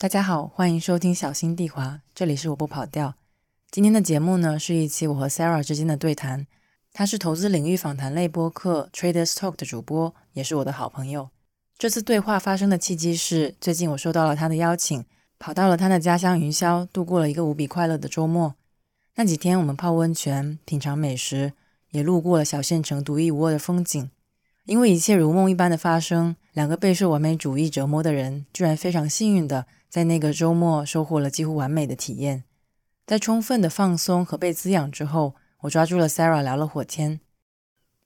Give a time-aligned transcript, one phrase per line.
[0.00, 3.14] 大家好，欢迎收听小心地滑，这里是我不跑调。
[3.68, 6.46] 今天的节目呢，是一期我和 Sarah 之间的对谈。
[6.92, 11.30] 他是投资领域访谈类播客 Traders Talk 的主播，也是我的好朋友。
[11.76, 15.04] 这次对话发生的契机是，最近我收到了他的邀请，
[15.40, 18.54] 跑到了他的家乡云霄，度过了一个无比快乐的周末。
[19.16, 21.54] 那几天，我们泡温泉、品尝美食，
[21.90, 24.08] 也路过了小县城独一无二的风景。
[24.68, 32.44] 因为一切如梦一般的发生，两个备受完美主义折磨的人，居然非常幸运的在那个周末收获了几乎完美的体验。
[33.06, 37.20] 在充分的放松和被滋养之后，我抓住了 Sarah 聊了会天。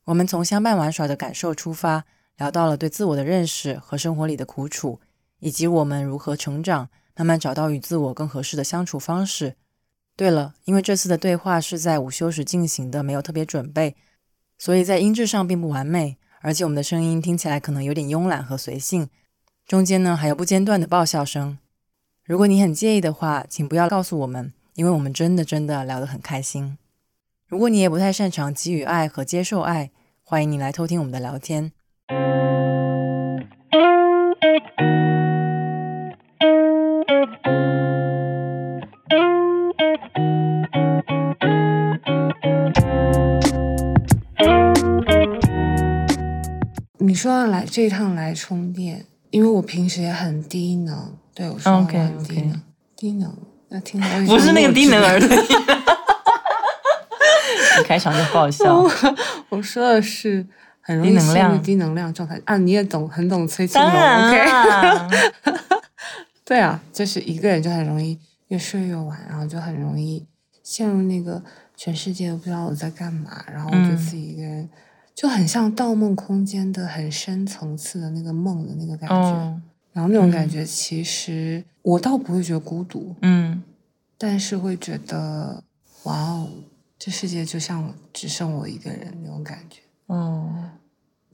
[0.05, 2.05] 我们从相伴玩耍的感受出发。
[2.39, 4.99] 聊到了对自我的认识和生活里的苦楚，
[5.39, 9.55] 以及我们如何成长，慢慢找到与自我更合适的相处方式。
[10.17, 13.95] 对了，因为这次的对话是在午休时进行的，没有特别准备，
[14.59, 19.09] 所以在音质上并不完美，而且我们的声音听起来可能有点慵懒和随性，
[19.67, 21.57] 中间呢还有不间断的爆笑声。
[22.25, 26.77] 如果你很介意的话，请不要告诉我们，因为我们真的真的聊得很开心。
[27.47, 29.91] 如果你也不太擅长给予爱和接受爱，
[30.23, 31.73] 欢迎你来偷听我们的聊天。
[47.23, 52.61] 说要来这一趟来充电，因为我平时也很低能，对我说我很低能，
[52.97, 53.33] 低能，
[53.69, 55.29] 那听到 不是那个低能儿童。
[57.79, 58.85] 你开场就不好笑，
[59.51, 60.45] 我说的是。
[60.85, 62.57] 很容易陷入低能量状态啊！
[62.57, 64.45] 你也懂，很懂催情龙，OK？
[66.45, 70.27] 对啊，就是一个人就很容易越睡越晚，然后就很容易
[70.65, 71.41] 陷入那个
[71.77, 74.69] 全世界都不知道我在干嘛，然后就自己一个人，
[75.15, 79.63] 就很像《盗梦空间》的很深层次的那个梦的那个感觉。
[79.93, 83.63] 然后那种感觉，其实我倒不会觉得孤独，嗯，
[84.17, 85.63] 但是会觉得
[86.05, 86.49] 哇哦，
[86.99, 89.83] 这世界就像只剩我一个人那种感觉。
[90.07, 90.51] 哦，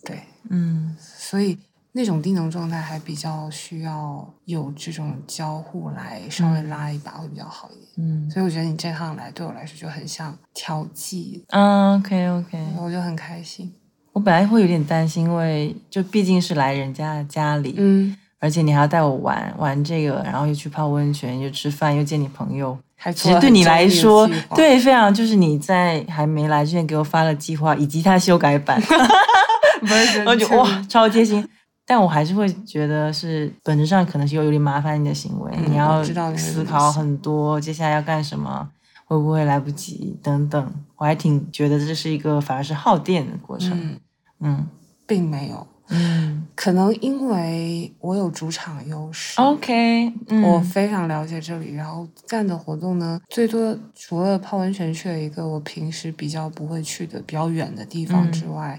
[0.03, 1.57] 对，嗯，所以
[1.99, 13.75] 那种低能状态还比较需要有这种交互来稍微拉一把会比较好一点，嗯，所以我觉得你这趟来对我来说就很像调剂，嗯，OK OK，我就很开心。
[14.13, 22.79] 我本来会有点担心，因为就毕竟是来人家的家里，嗯，而且你还要带我玩玩这个，然后又去泡温泉，又吃饭，又见你朋友。
[23.13, 28.81] 其实对你来说，对非常就是你在还没来之前给我发了计划以及他修改版，
[30.25, 31.45] 我就哇超贴心。
[31.89, 36.05] 但我还是会觉得是本质上可能是有有点麻烦你的行为，你要
[36.37, 38.69] 思考很多接下来要干什么，
[39.07, 40.75] 会不会来不及等等。
[40.97, 43.99] 我还挺觉得这是一个反而是耗电的过程，
[44.41, 44.67] 嗯，
[45.07, 45.67] 并没有。
[45.91, 50.13] 嗯，可能因为我有主场优势，OK，
[50.45, 58.79] 我非常了解这里，然后干的活动呢，最多除了泡温泉去了一个我平时比较不会去的比较远的地方之外，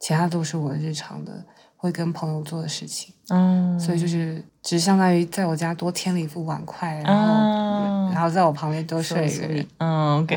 [0.00, 1.44] 其他都是我日常的
[1.80, 10.36] 会跟朋友做的事情，嗯，所以就是只相当于在我家多添了一副碗筷，然后然后在我旁边多睡一个人，嗯，OK，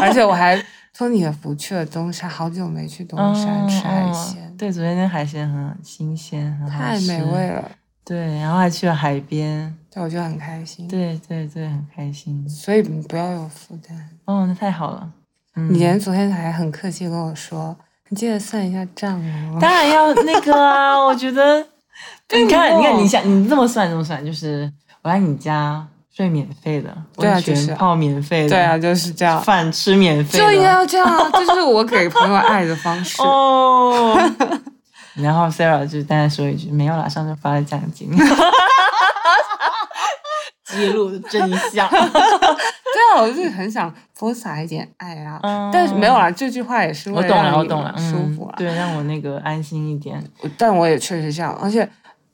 [0.00, 0.58] 而且我还。
[0.94, 4.52] 托你的福去了东山，好久没去东山吃海鲜。
[4.56, 7.70] 对，昨天那海鲜很新鲜，很好吃，太美味了。
[8.02, 10.88] 对，然后还去了海边，对，我就很开心。
[10.88, 12.48] 对对对，很开心。
[12.48, 13.96] 所以不要有负担。
[14.24, 15.08] 哦，那太好了。
[15.54, 17.76] 嗯你连昨天还很客气跟我说，
[18.08, 19.58] 你记得算一下账哦。
[19.60, 21.64] 当然要那个啊， 我觉得。
[22.30, 24.70] 你看，你看，你想，你这么算，这么算，就是
[25.02, 25.86] 我来你家。
[26.10, 29.40] 睡免费的，温泉泡免费的，对啊，就是这样。
[29.40, 31.30] 饭吃免费，就应该要这样啊！
[31.32, 34.18] 这就是我给朋友爱的方式 哦。
[35.14, 38.10] 然后 Sarah 就单单说一句：“没有啦，上次发了奖金。”
[40.66, 41.88] 记录的真相。
[43.16, 46.30] 我就是很想多撒一点爱啊，但是没有啦。
[46.30, 50.22] 这句话也是我懂了，我懂了，舒服啊，对，让我那个安心一点。
[50.56, 51.88] 但我也确实这样，而且。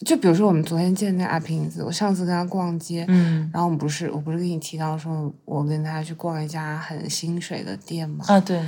[0.05, 8.61] 就比如说我们昨天见那阿平子，我上次跟他逛街，嗯，然后我们不是，我不是跟你提到说，我跟他去逛一家很薪水的店嘛，啊对，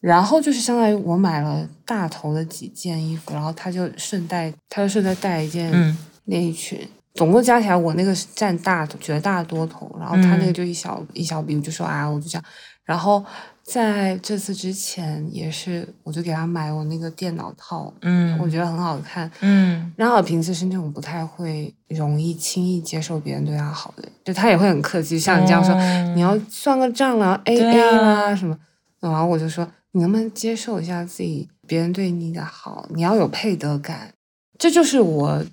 [0.00, 12.44] 然后就是相当于我买了大头的几件衣服，然后他就顺带，他就顺带带一件内衣裙，总共加起来我那个是占大绝大多头，然后他那个就一小一小笔，我就说啊，我就这样，
[12.84, 13.24] 然后。
[13.66, 19.92] 在这次之前也是，我就给他买我那个电脑套，嗯，我觉得很好看，嗯。
[19.96, 25.74] 然后平时是那种不太会容易轻易接受别人对他好的，就他也会很客气，像你这样说，
[26.14, 28.56] 你要算个账啦，A A 啦什么，
[29.00, 32.86] 然后我就说，你能不能接受一下自己别人对你的好？
[32.94, 34.14] 你要有配得感，
[34.56, 35.44] 这就是我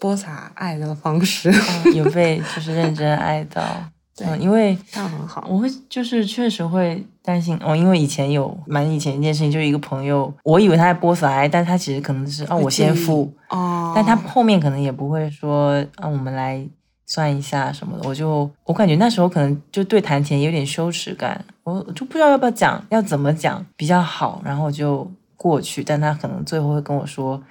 [0.00, 1.52] 播撒爱的方式，
[1.94, 3.62] 有被就是认真爱到。
[4.16, 5.46] 对，因为这样很好。
[5.48, 16.62] 我会就是确实会担心哦，因为以前有蛮以前一件事情，就是一个朋友，我以为他在播撒爱，但他其实可能是哦，我先付哦，但他后面可能也不会说啊，我们来
[17.06, 18.06] 算一下什么的。
[18.06, 25.82] 我就我感觉那时候可能就对谈钱有点羞耻感，我就不知道要不要讲，要怎么讲比较好，然后就过去。
[25.82, 27.42] 但他可能最后会跟我说，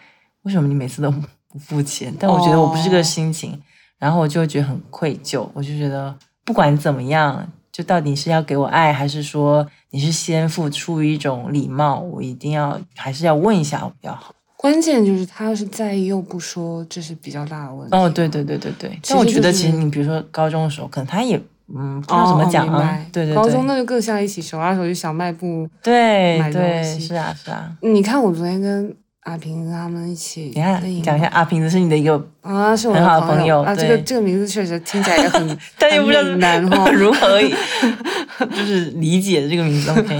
[0.44, 1.12] 为什么你每次都
[1.52, 2.14] 不付钱？
[2.20, 3.62] 但我觉得我不是这个心情，
[3.98, 6.16] 然后我就觉得很愧疚，我就觉得。
[6.46, 12.00] 不管怎么样，就到底是要给我爱，还是说你是先付出于一种礼貌？
[12.00, 14.34] 我一定要还是要问一下我比较好。
[14.58, 17.96] 关键就是他要是在意又不说，这是比较大的问题。
[17.96, 19.00] 哦，对对对对对。
[19.08, 23.00] 但我觉得其实你比如说高中的时候，可能他也嗯不知道怎么讲啊。
[23.14, 23.36] 对对对。
[23.36, 27.78] 高中那就更像一起手拉手去小卖部对对是啊是啊。
[27.82, 28.98] 你看我昨天跟。
[29.30, 33.76] 阿平他们一起，你看讲一下阿平子是你的一个啊，是我的好的朋友啊。
[33.76, 37.40] 这个这个名字确实听起来也很， 但又不知道难哈， 如何
[38.50, 39.92] 就是理解这个名字。
[39.92, 40.20] OK，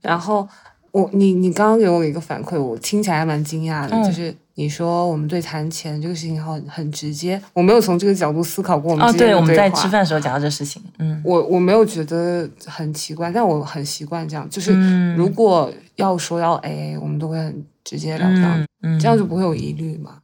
[0.00, 0.48] 然后
[0.92, 8.90] 我你你刚刚给我一个反馈，我听起来还蛮惊讶的，就是你说我们对谈钱这个事情好很直接，我没有从这个角度思考过。
[8.90, 17.64] 我们哦，对，我们在吃饭的时候讲到这事情，嗯，我我没有觉得很奇怪，但我很习惯这样，就是如果要说要 AA，我们都会很。
[17.88, 18.66] 直截了当，
[18.98, 20.18] 这样就不会有疑虑嘛。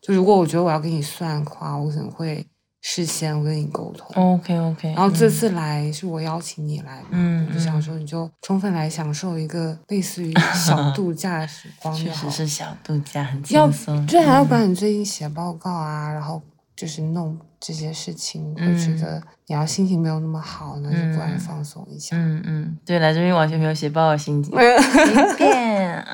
[0.00, 2.46] 就如果我觉得我要给你算的话，我可能会
[2.80, 4.34] 事先跟你沟通。
[4.34, 4.88] OK OK。
[4.94, 11.94] 然后这次来是我邀请你来，嗯，就想说你就充分来享受一个类似于小 度假的时光。
[11.94, 14.06] 确实是小度假，很轻松。
[14.06, 16.40] 就还要管你最近写报告啊，然后
[16.74, 22.16] 就是弄这些事情，会觉得你要心情没有那么好，那就过来放松一下。
[22.16, 26.06] 嗯嗯，对，来这边完全没有写报告心情， 随便。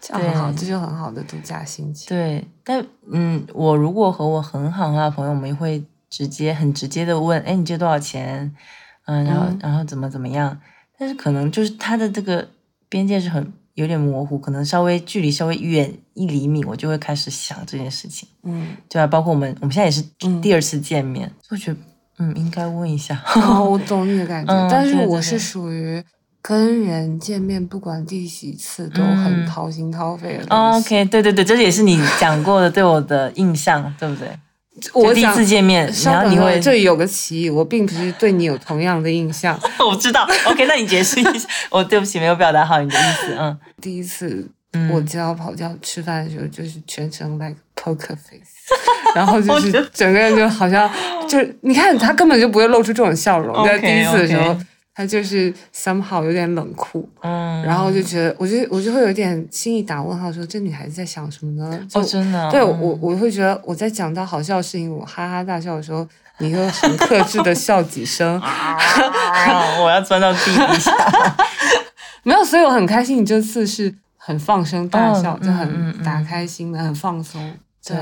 [0.00, 2.08] 这样很好，这就很好的度假心情。
[2.08, 8.54] 对，但嗯，我如果和我很好的朋友，我们会直接很直接的问，哎，你借多少钱？
[9.06, 10.60] 嗯，然后然后怎么怎么样？
[10.98, 12.48] 但是可能就是他的这个
[12.88, 18.28] 边界是很有点模糊，可能稍微距离稍微远一厘米，我就会开始想这件事情。
[18.42, 20.02] 嗯，对啊，包括我们我们现在也是
[20.40, 21.78] 第二次见面，就觉得
[22.18, 23.22] 嗯应该问一下。
[23.34, 26.02] 哦，我懂你的感觉， 但是我是属于。
[26.40, 30.46] 跟人见面，不管第几次，都很掏心掏肺的。
[30.48, 34.28] OK，对对对，这也是你讲过的对我的印象，对不对？
[34.94, 39.58] 我第一次见面，然后你会这里有个歧义，我并不是对你有同样的印象。
[39.84, 40.26] 我知道。
[40.46, 41.48] OK，那你解释一下。
[41.68, 43.34] 我对不起，没有表达好你的意思。
[43.36, 44.48] 嗯， 第一次
[44.92, 48.72] 我接到跑掉吃饭的时候，就是全程 like poker face，
[49.16, 50.88] 然后就是整个人就好像
[51.28, 54.56] 就是你看他根本就不会露出这种笑容，在第一次的时候。
[54.98, 61.86] 他就是 somehow 有点冷酷，嗯，然后就觉得，我就我就会有点心里打问号，说这女孩子在想什么呢？
[61.94, 66.04] 哦，真的，对我我会觉得我在讲到好笑的事情，我哈哈大笑的时候，
[66.38, 68.42] 你又很克制的笑几声，
[69.80, 70.92] 我要钻到地底下，
[72.24, 77.54] 没有，所以我很开心，你这次是很放声大笑，就很打开心的，很放松，
[77.86, 77.96] 对。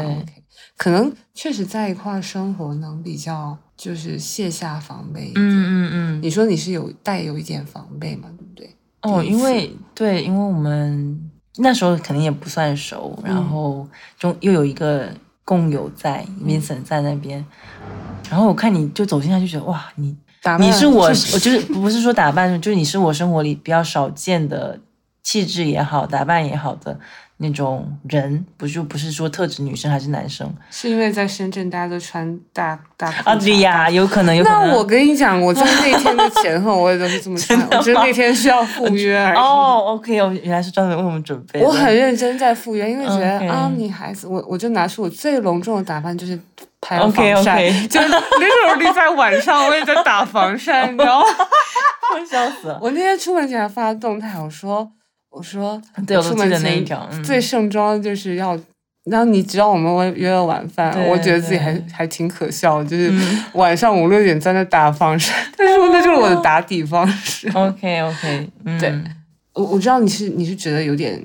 [0.78, 3.58] 可能确实在一块生活能比较。
[3.76, 6.22] 就是卸下防备，嗯嗯嗯。
[6.22, 8.74] 你说你是有带有一点防备嘛，对不对？
[9.02, 13.86] 哦，因为对，因为我们那时候肯定也不算熟，然后
[14.18, 15.08] 中又有一个
[15.44, 17.44] 共友在，Vincent 在那边，
[18.30, 20.16] 然后我看你就走进来就觉得哇，你
[20.58, 24.80] 你是我，我就是不是说打扮，就是你是我生活里比较少见的
[25.22, 26.98] 气质也好，打扮也好的。
[27.38, 30.50] 那种人不就不是说特指女生还是男生？
[30.70, 34.68] 是因为在深圳大家都穿大大啊对呀，有可能有可能。
[34.70, 39.38] 那我跟你讲，我在那天的前后我也都是这么 穿，我觉得那天需要赴约而已。
[39.38, 41.60] 哦，OK，我原来是专门为我们准备。
[41.60, 46.40] 我很认真在赴约，因为觉得啊，女孩子，我我就拿出我最隆重的打扮，就是
[46.80, 47.12] 拍防
[47.42, 51.26] 晒，就 literally 在晚上我也在打防晒，你知道吗？
[52.18, 52.78] 我笑死了。
[52.80, 54.90] 我那天出门前还发动态，我说。
[55.36, 58.58] 我说，对，我出门那一条最盛装就是要，
[59.04, 63.12] 然后你知道我们约了晚饭，我觉得自己还还挺可笑，就是
[63.52, 67.48] 晚上五六点在那打防晒， 但是那就是我的打底方式。
[67.50, 68.50] OK OK，
[68.80, 68.98] 对，
[69.52, 71.22] 我我知道你是你是觉得有点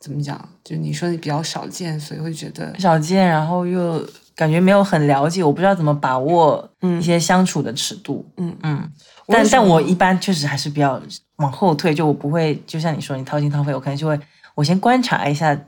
[0.00, 4.04] 怎么讲，就你说你比较少见，所以会觉得少见，然后又
[4.36, 6.68] 感觉没有很了解，我不知道怎么把握
[7.00, 8.24] 一些相处的尺度。
[8.36, 8.92] 嗯嗯。
[9.26, 11.00] 但但我一般确实还是比较
[11.36, 14.16] 往后退，就我不会就像你说你掏心掏肺，我可能就会
[14.54, 15.58] 我先观察一下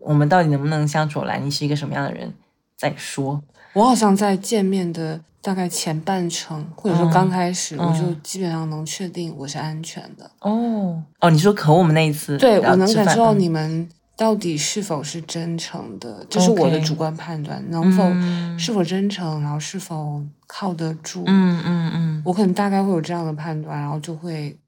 [0.00, 2.34] 我们到底能不能相处来，你是一个什么样的人
[2.76, 3.40] 再说。
[3.72, 10.30] 我好像在见面的大概前半程，或者说刚开始，我就基本上能确定我是安全的。
[10.40, 18.02] 哦哦，你说可我们那一次，对我能感受到你们到底是否是真诚的，这是我的主观判断，能否
[18.58, 24.58] 是否真诚，然后是否靠得住，嗯嗯嗯，我可能大概会有这样的判断，然后就会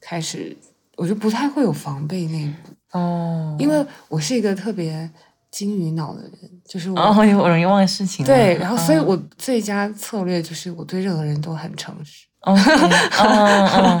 [0.00, 0.56] 开始，
[0.96, 5.10] 我就不太会有防备那一步哦，因为我是一个特别
[5.54, 6.32] 金鱼脑的人，
[6.68, 12.26] 就是我哦，我容易忘事情，对，然后所以我最佳策略就是我对任何人都很诚实。
[12.40, 14.00] 哦，嗯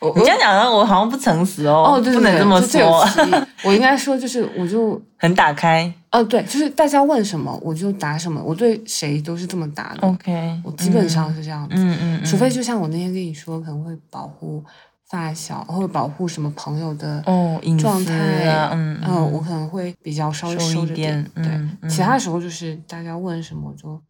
[0.00, 1.94] 嗯， 你这样讲，我好像不诚实哦。
[1.96, 3.04] 哦，对不能这么说。
[3.64, 5.92] 我应该说，就是我就 很打开。
[6.12, 8.40] 哦，对，就是大家问什么，我就答什么。
[8.40, 10.06] 我对谁都是这么答的。
[10.06, 11.74] OK，我基本上是这样子。
[11.76, 12.24] 嗯嗯。
[12.24, 14.62] 除非就像我那天跟你说，可能会保护
[15.08, 21.24] 发小，或者保护什么朋友的哦状态啊，嗯嗯，我可能会比较稍微收着点。
[21.34, 24.00] 对，其他时候就是大家问什么我就。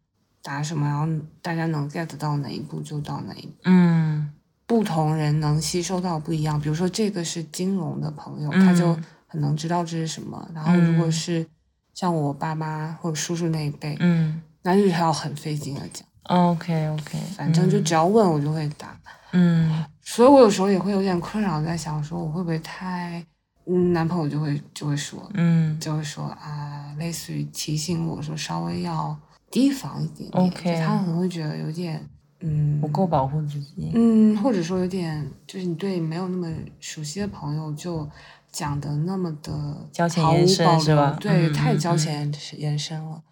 [0.43, 3.53] 答什么，然后大家能 get 到哪一步就到哪一步。
[3.65, 4.31] 嗯，
[4.65, 6.57] 不同人能吸收到不一样。
[6.57, 10.49] 比如说这个是金融的朋友，他就很能知道这是什么。
[10.55, 11.45] 然后如果是
[11.93, 16.07] 像我爸妈或者叔叔那一辈，嗯，那就是要很费劲的讲。
[16.27, 18.97] OK OK，反正就只要问我就会答。
[19.31, 23.25] 嗯，所以我有时候也会有点困扰，在想说我会不会太……
[23.69, 29.17] 嗯，男朋友就会就会说，嗯，就会说啊，类似于提醒我说稍微要。
[29.49, 32.05] 提防一点点，他可能会觉得有点，
[32.41, 38.05] 嗯，不够保护自己，嗯，或者说有点，就是你对没有那么熟悉的朋友就
[38.51, 41.17] 讲的那么的交浅言深是吧？
[41.21, 43.23] 对，太交浅延伸了。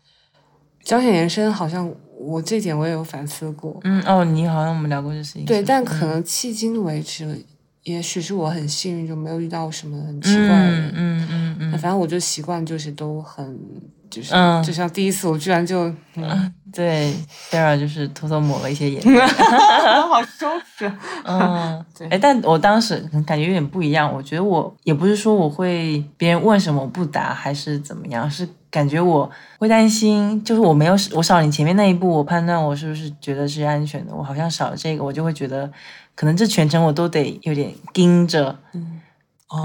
[0.85, 3.79] 交浅延伸，好像我这点我也有反思过。
[3.83, 5.45] 嗯，哦，你好像我们聊过这事情。
[5.45, 7.45] 对，但可能迄今为止，
[7.83, 10.91] 也许是我很幸运，就没有遇到什么很奇怪的人。
[10.95, 11.71] 嗯嗯嗯。
[11.73, 13.59] 反正我就习惯，就是都很。
[14.07, 17.11] 就是，嗯，就像第一次，我居然就，嗯，对
[17.49, 19.01] ，Sarah 就是偷偷抹了一些眼
[20.07, 20.89] 好羞耻，
[21.25, 35.71] 嗯， 对，哎，但我当时感觉有点不一样，我觉得我也不是说我会别人问什么我不答，还是怎么样，是感觉我会担心，就是我没有我少你前面那一步，我判断我是不是觉得是安全的，我好像少了这个，我就会觉得
[36.13, 38.99] 可能这全程我都得有点盯着，嗯，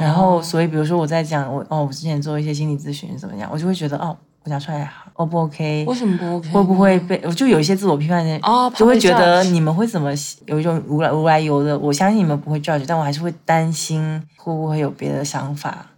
[0.00, 4.16] 然后所以比如说我在讲我哦，我之前做一些心理咨询怎么样，我就会觉得哦。
[4.42, 5.84] 我讲出来，O 不 OK？
[5.86, 6.48] 为什么不 OK？
[6.48, 7.20] 会不会被？
[7.26, 10.10] 我就有一些自我批判的，哦就会觉得你们会怎么
[10.46, 11.78] 有一种无来无来由的。
[11.78, 14.00] 我相信你们不会 judge，但我还是会担心
[14.38, 15.89] 会不会有别的想法。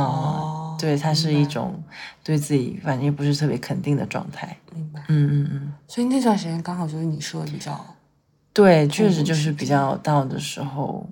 [0.00, 1.82] 哦，对，它是一种
[2.22, 4.56] 对自己反正不是特别肯定的状态。
[4.74, 5.00] 明白。
[5.08, 5.72] 嗯嗯嗯。
[5.88, 7.84] 所以那段时间刚好就是你说的比较，
[8.52, 11.08] 对，确实就是比较到的时候。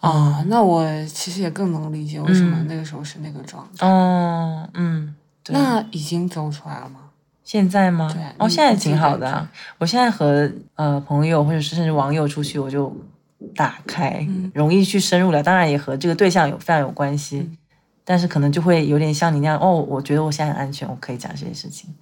[0.00, 3.86] 啊，那我其实也更能理解为什么那个时候是那个状态。
[3.86, 5.14] 哦，嗯。
[5.50, 7.00] 那已经走出来了吗？
[7.42, 8.10] 现在吗？
[8.12, 9.48] 对，哦，现在挺好的。
[9.78, 12.94] 我现在和呃朋友或者是甚至网友出去，我就
[13.56, 15.42] 打开，容易去深入了。
[15.42, 17.50] 当然也和这个对象有非常有关系，
[18.08, 19.84] 但是可能就会有点像你那样哦。
[19.86, 21.94] 我觉得我现在很安全，我可以讲这些事情。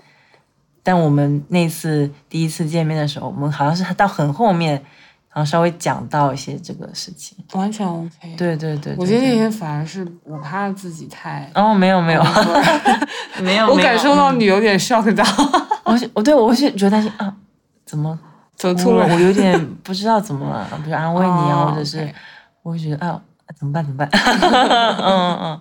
[0.84, 4.80] 但我们那次第一次见面的时候，我们好像是到很后面。
[5.34, 8.34] 然后稍微讲到一些这个事情，完全 OK。
[8.38, 11.50] 对对对，我觉得那天反而是我怕自己太……
[11.54, 12.22] 哦，没有没有
[13.44, 15.22] 没有，我感受到你有点 shock 到。
[15.84, 17.36] 我我对我是觉得担心啊，
[17.84, 18.18] 怎么
[18.54, 19.06] 走错了？
[19.14, 22.10] 我有点不知道怎么了，比如安慰你啊，或者是
[22.62, 23.20] 我会觉得啊，
[23.58, 23.84] 怎么办？
[23.84, 24.08] 怎么办？
[25.02, 25.60] 嗯 嗯，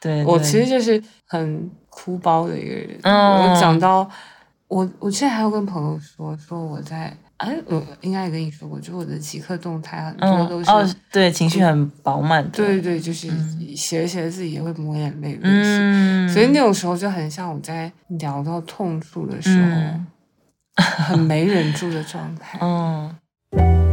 [0.00, 2.98] 对，我其实就是很哭包的一个人。
[3.02, 4.08] 嗯，我讲到
[4.68, 7.16] 我，我现在还要跟朋友说说我在。
[7.38, 13.28] 哎，我应该也跟你说过，就我的即刻动态很多都是哦，对，情绪很饱满的，对对，就是
[13.76, 23.87] 写着写着自己也会抹眼泪，嗯，所以那种时候就很像我在聊到痛处的时候，很没忍住的状态， 嗯。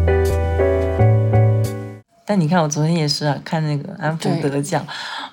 [2.25, 4.85] 但你看，我昨天也是啊，看那个安福得奖，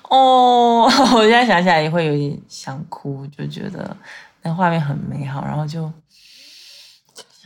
[0.09, 0.83] 哦，
[1.15, 3.97] 我现在想起来也会有点想哭，就觉得
[4.43, 5.91] 那画面很美好，然后就。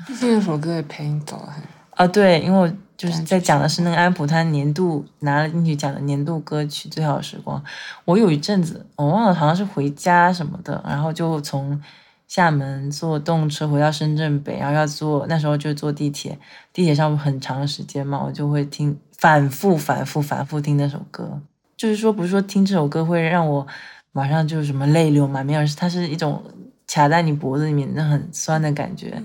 [0.06, 1.64] 毕竟那首歌也陪你走了很
[1.96, 7.60] 啊，对，因为我就是在讲的是那个安普他年度拿了进去奖的年度歌曲《最好的时光》。
[8.06, 11.82] 我有一阵子我忘了，好像是回家什么的，然后就从
[12.28, 16.38] 厦门坐动车回到深圳北，然后要坐那时候就坐地铁，
[16.72, 21.42] 地铁上很长时间嘛，我就会听反复反复反复听那首歌。
[21.76, 23.68] 就是说，不是说听这首歌会让我
[24.12, 26.44] 马上就什么泪流满面，而是它是一种
[26.88, 29.22] 卡在你脖子里面那很酸的感觉。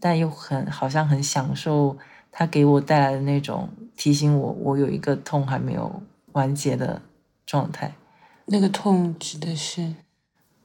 [0.00, 1.96] 但又很好像很享受
[2.30, 7.00] 它给我带来的那种提醒我，我有一个痛还没有完结的
[7.46, 7.94] 状态。
[8.44, 9.94] 那个痛指的是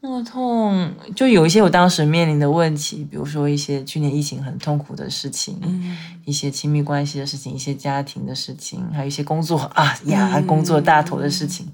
[0.01, 11.71] 那个痛，就有一些我当时面临的问题，比如说一些去年疫情很痛苦的事情，嗯，一些亲密关系的事情，一些家庭的事情，还有一些工作啊呀工作大头的事情，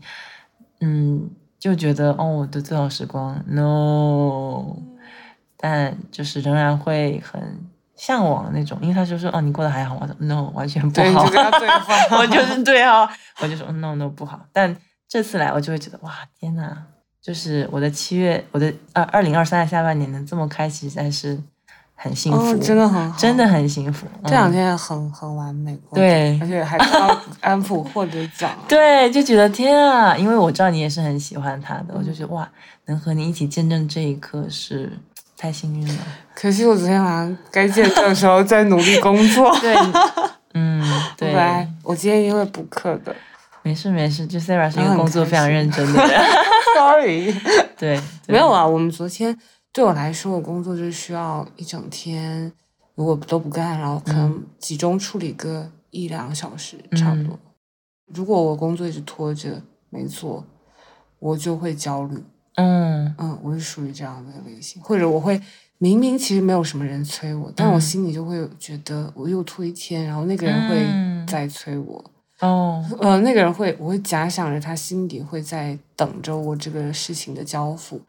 [0.82, 1.30] 嗯。
[1.58, 4.76] 就觉得哦，我的最好时光，no，
[5.58, 7.42] 但就是仍然会很
[7.96, 11.24] 向往那种，因为他就说哦，你过得还好吗？no，完全不好。
[12.20, 13.10] 我就是对啊，
[13.42, 14.46] 我就说 no no 不好。
[14.54, 14.78] 但
[15.10, 16.86] 这次来，我就会觉得哇，天哪！
[17.26, 21.36] 就是我的七月，我的二二零二三的下半年能这么开，实在是
[21.96, 24.06] 很幸福，真的很好，真的很幸福。
[24.26, 30.16] 这两天很很完美，对，而且还帮 安普获得奖，对，就觉得天啊！
[30.16, 32.48] 因为我知道你也是很喜欢他的，我就觉得哇，
[32.86, 34.92] 能和你一起见证这一刻是
[35.36, 36.04] 太幸运了。
[36.36, 39.76] 可惜我昨天晚上该见证的时候在努力工作， 对，
[40.54, 40.80] 嗯，
[41.18, 41.34] 对，
[41.82, 43.16] 我今天因为补课的。
[43.66, 46.22] 没事没事，就 Sarah 是一个工作非常认真的人。
[46.78, 47.34] Sorry，
[47.76, 48.64] 对，没有啊。
[48.64, 49.36] 我们昨天
[49.74, 52.54] 对我来说，我工作就需要一整天，
[52.94, 57.40] 如果都不干，然后可能集中处理个一两个小时，差不多。
[58.14, 60.46] 如果我工作一直拖着没做，
[61.18, 62.24] 我就会焦虑。
[62.58, 65.42] 嗯嗯，我是属于这样的类型，或者我会
[65.80, 72.06] 明明其实没有什么人催我，但我心里就会觉得我又拖一天，然后那个人会再催我。
[72.42, 78.02] 哦，呃，那个人会，我会假想着他心底会在等着我这个事情的交付。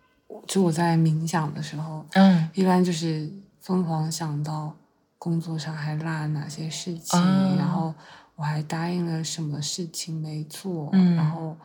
[0.49, 3.31] 就我在冥想的时候，嗯，一般就是
[3.61, 4.75] 疯狂想到
[5.17, 7.21] 工作上还落了哪些事情，
[7.57, 7.95] 然后
[8.35, 11.57] 我还答应了什么事情没做，然后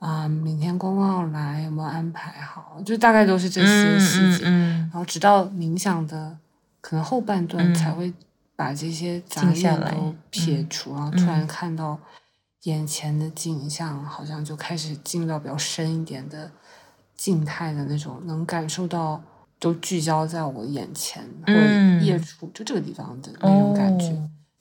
[0.00, 4.44] 啊，明天公告来有没有安排好，就大概都是这些细节。
[4.44, 6.36] 然后直到冥想的
[6.80, 8.12] 可能后半段才会。
[8.54, 11.98] 把这些杂念都撇除，然后突然看到
[12.64, 16.50] 眼前的景象，好像就开始进入到比较深一点的
[17.16, 19.22] 静态的那种，能感受到
[19.58, 24.16] 都聚焦在我眼前或者夜处，就这个地方的那种感觉。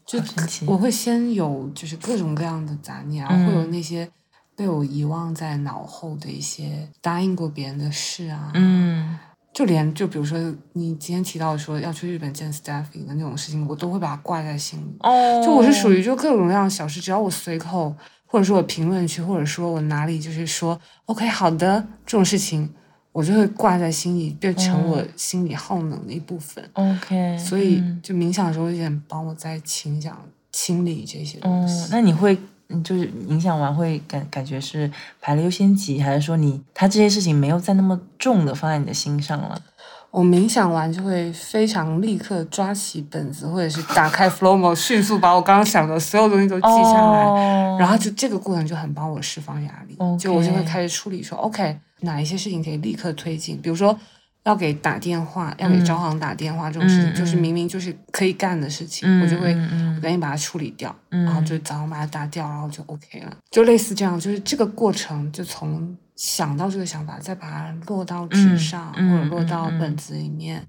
[0.06, 0.20] 就
[0.66, 4.10] 我会先有就是各种各样的杂念，然后会有那些
[4.56, 8.52] 被我遗忘在脑后的一些答应过别人的事啊。
[8.56, 9.20] 嗯。
[9.54, 10.38] 就连就比如说
[10.74, 14.96] 你今天提到说要去日本见 Stephy 的那种事情，我都会把它挂在心里。
[15.00, 17.94] 哦，就我是属于就各种各样的小事，只要我随口
[18.26, 22.70] 或者说我评论区，或者说我哪里就是说 OK 好的这种事情，
[23.12, 26.64] 我就会挂在心里，变成我心里耗能的一部分。
[26.74, 30.18] OK，所以就冥想的时候有点帮我在清想
[30.52, 31.90] 清理这些东西。
[31.92, 32.38] 那你会？
[32.84, 39.62] 就是冥想完会感感觉是排了优先级，还是说你他这些事情没有再那么重的放在你的心上了？
[40.10, 49.98] 我冥想完就会非常立刻抓起本子，或者是打开 Flow Mo， 迅速把我刚刚想的所有东西都记下来，然后就这个过程就很帮我释放压力。
[50.18, 53.98] 就我就会开始处理说，OK，哪一些事情可以立刻推进，比如说。
[54.44, 59.54] 要给打电话，要给招行打电话这种事情，就是明明就是可以干的事情，我就会
[60.02, 63.38] 赶紧把它处理掉，然后就早上把它打掉，然后就 OK 了。
[63.52, 70.66] 就类似这样，就是这个过程，就从想到这个想法，再把它落到纸上或者落到本子里面，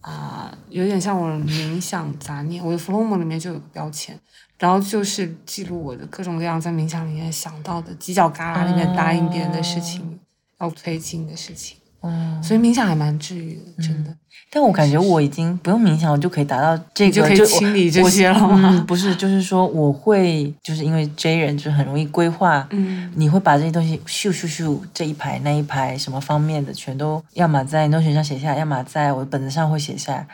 [0.00, 2.64] 啊，有点像我冥想杂念。
[2.64, 4.18] 我的 Flow 里面就有个标签，
[4.58, 10.18] 然后就是记录我的各种各样在冥想里面想到的犄角旮旯里面答应别人的事情，
[10.58, 11.76] 要推进的事情。
[12.04, 14.14] 嗯，所以冥想还蛮治愈的，真的。
[14.50, 18.84] 但我感觉我已经不用冥想，我就可以达到这个，就可以清理这些了吗？
[18.86, 30.28] 不是，就是说我会，就是因为 J 人就是很容易规划，嗯，你会把这些东西咻咻咻这一排那一排什么方面的全都，要么在 Notion 上写下来，要么在我的本子上会写下来。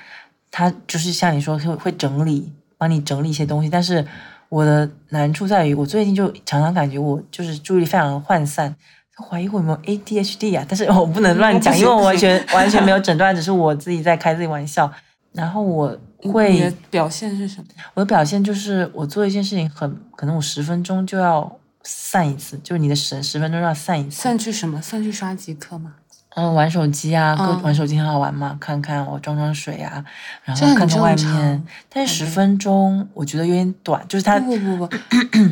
[0.50, 3.70] 他就是像你说会会整理，帮你整理一些东西。
[3.70, 4.04] 但是
[4.50, 8.76] 我的难处在于，我最近就常常感觉我就是注意力非常的涣散。
[9.20, 10.64] 怀疑我有没有 ADHD 啊？
[10.68, 14.90] 但是我不能乱讲，因为我完全完全没有诊断，只是我自己在开自己玩笑。
[15.32, 15.96] 然后我
[16.32, 17.68] 会表现是什么？
[17.94, 24.20] 我的表现就是我做一件事情，很可能我十分钟就要散一次，就是你的神十分钟要散一次。
[24.22, 24.82] 散去什么？
[24.82, 25.94] 散去刷极客吗？
[26.34, 30.04] 嗯，玩手机啊，玩手机很好玩嘛，看看我装装水啊，
[30.44, 31.64] 然后看看外面。
[31.88, 34.96] 但是十分钟我觉得有点短，就是它不不不不，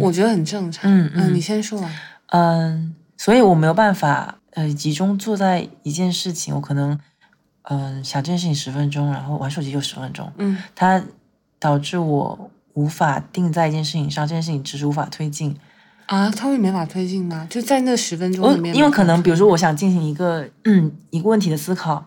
[0.00, 0.90] 我觉得很正常。
[0.90, 1.92] 嗯嗯，你先说完。
[2.31, 2.96] 嗯。
[3.18, 6.54] 所以我没有办法，呃，集中做在一件事情。
[6.54, 6.98] 我可能，
[7.62, 10.33] 嗯，想这件事情十分钟，然后玩手机就十分钟。
[10.38, 11.02] 嗯，它
[11.59, 15.54] 导致我无法定在一件事情上，这件事情迟迟无法推进。
[16.07, 17.46] 啊，它会没法推进吗？
[17.50, 18.74] 就在那十分钟里面？
[18.74, 22.07] 因为可能，比如说，我想进行一个嗯一个问题的思考，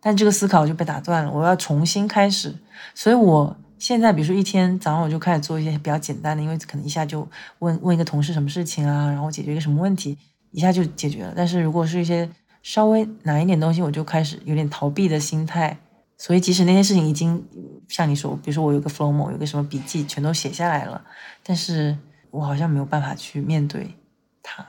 [0.00, 2.54] 但这个思考就被打断了，我要重新开始。
[2.94, 10.16] 所以我现在，比如说一天早上我就开始做一些比较简单的，因为可能一下就问问一个同事什么事情啊，然后解决一个什么问题。
[10.52, 12.28] 一下就解决了，但是如果是一些
[12.62, 15.76] 稍微难一点东西，我就开始有点逃避的心态。
[16.16, 17.44] 所以即使那些事情已经
[17.88, 21.02] 像你说，比如说我有个 flow，有个什么笔记全都写下来了，
[21.42, 21.98] 但是
[22.30, 23.96] 我好像没有办法去面对
[24.40, 24.64] 它。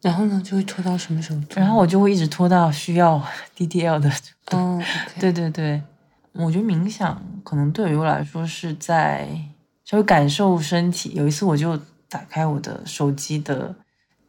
[0.00, 1.40] 然后呢，就会拖到什么时候？
[1.54, 3.22] 然后我就会一直拖到需要
[3.54, 4.10] DDL 的。
[4.56, 4.82] 哦，
[5.18, 5.82] 对对对，
[6.32, 9.28] 我觉得冥想可能对于我来说是在
[9.84, 11.12] 稍微感受身体。
[11.12, 13.76] 有一次我就打开我的手机的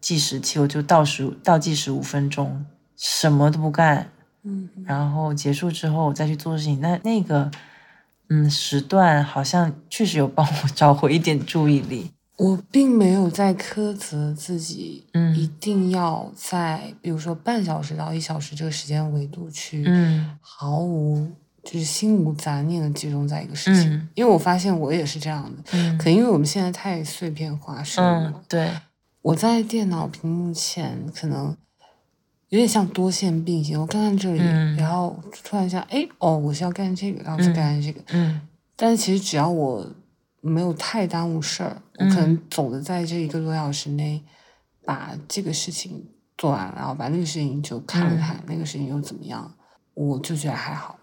[0.01, 2.65] 计时器，我就倒数倒计时五分钟，
[2.97, 4.09] 什么都不干，
[4.43, 6.81] 嗯，然后结束之后我再去做事情。
[6.81, 7.49] 那那个
[8.29, 12.11] 嗯时段好像确实有帮我找回一点注意力。
[12.37, 21.29] 我并没有在苛责自己，嗯，一定要在比如说半小时到一小时这个时间维度去，嗯，毫无
[21.63, 28.71] 就是心无杂念的集中在一个事情，因为我发现我也是这样的，嗯，可能因为我们现在太碎片化生活了，对，
[29.21, 31.55] 我在电脑屏幕前可能
[32.49, 34.39] 有点像多线并行，我看看这里，
[34.77, 38.41] 然后突然想，哎，哦，我是要干这个，然后去干这个，嗯，
[38.75, 39.87] 但是其实只要我。
[40.43, 44.23] 没有太耽误事儿，我可能总的在这一个多小时内，
[44.83, 46.03] 把这个事情
[46.35, 49.53] 做完了，然后把那个事情就看了看，那个事情又怎么样，
[49.93, 50.97] 我就觉得还好。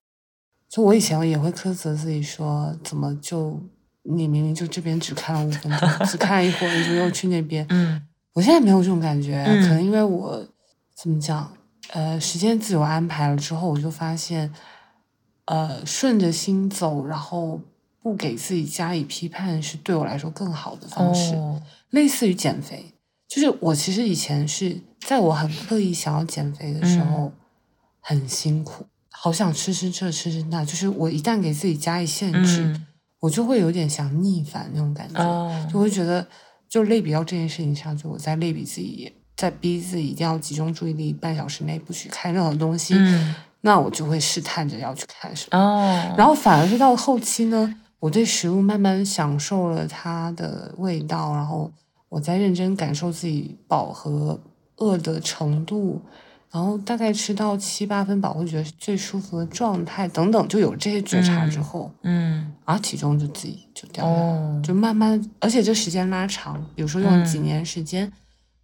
[0.68, 3.62] 就我以前也会苛责自己说，怎么就
[4.02, 7.64] 你明明就这边只看了五分钟，只看了一会儿，你就又去那边。
[7.68, 10.46] 嗯，我现在没有这种感觉，可能因为我
[10.94, 11.52] 怎么讲，
[11.92, 14.52] 呃，时间自由安排了之后，我就发现，
[15.46, 17.60] 呃，顺着心走，然后。
[18.00, 21.34] 不给自己加以批判是对我来说更好的方式，
[21.90, 22.94] 类似于减肥。
[23.26, 27.30] 就是我其实以前是在我很刻意想要减肥的时候，
[28.00, 30.64] 很辛苦，好想吃吃这吃吃那。
[30.64, 32.80] 就是我一旦给自己加以限制，
[33.18, 36.26] 我就会有点想逆反那种感觉，就会觉得
[36.68, 42.94] 就类比到这件事情上，就我在类比自己，在逼自己一定要集中注意力半小时内不许看任何东西，
[43.62, 46.14] 那我就会试探着要去看什么。
[46.16, 47.74] 然后反而是到后期呢。
[48.00, 51.68] 我对食物慢慢享受了它的味道，然后
[52.08, 54.38] 我在认真感受自己饱和
[54.76, 56.00] 饿的程度，
[56.50, 68.12] 然后大概吃到七八分饱，会觉得是最舒服的状态等等，就有这些觉察之后，嗯，然后体重就自己就掉下来，就慢慢，而且这时间拉长，比如说用几年时间。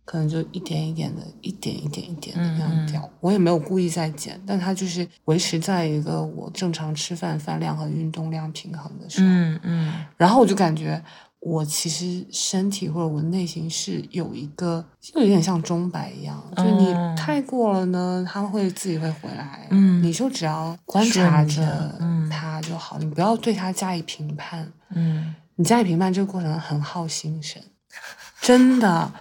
[0.07, 3.09] 可能就一点一点的，一点一点一点的那样掉。
[3.21, 9.27] 我也没有故意在减，但它就是维持在一个我正常吃饭饭量和运动量平衡的时候。
[9.27, 9.95] 嗯嗯。
[10.19, 11.03] 然后我就感觉
[11.45, 19.67] 我其实身体或者我内心是有一个，就有点像钟摆一样，就你太过了呢，它会自己会回来。
[19.71, 20.03] 嗯。
[20.03, 21.95] 你就只要观察着
[22.31, 24.73] 它就好，你不要对它加以评判。
[24.95, 25.35] 嗯。
[25.57, 27.63] 你加以评判这个过程很耗心神，
[28.41, 29.13] 真的。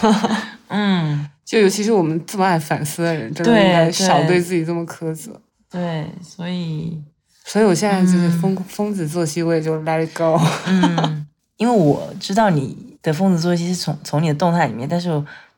[0.68, 5.38] 嗯，就尤其是我们这么爱反思的人，真的应该少对自己这么苛责。
[5.70, 7.04] 对，所以，
[7.44, 10.40] 所以我现在就是疯疯子作息，我也就 let it go。
[10.66, 15.08] 嗯，因为我知道你的疯子作息是从从你的动态里面，但是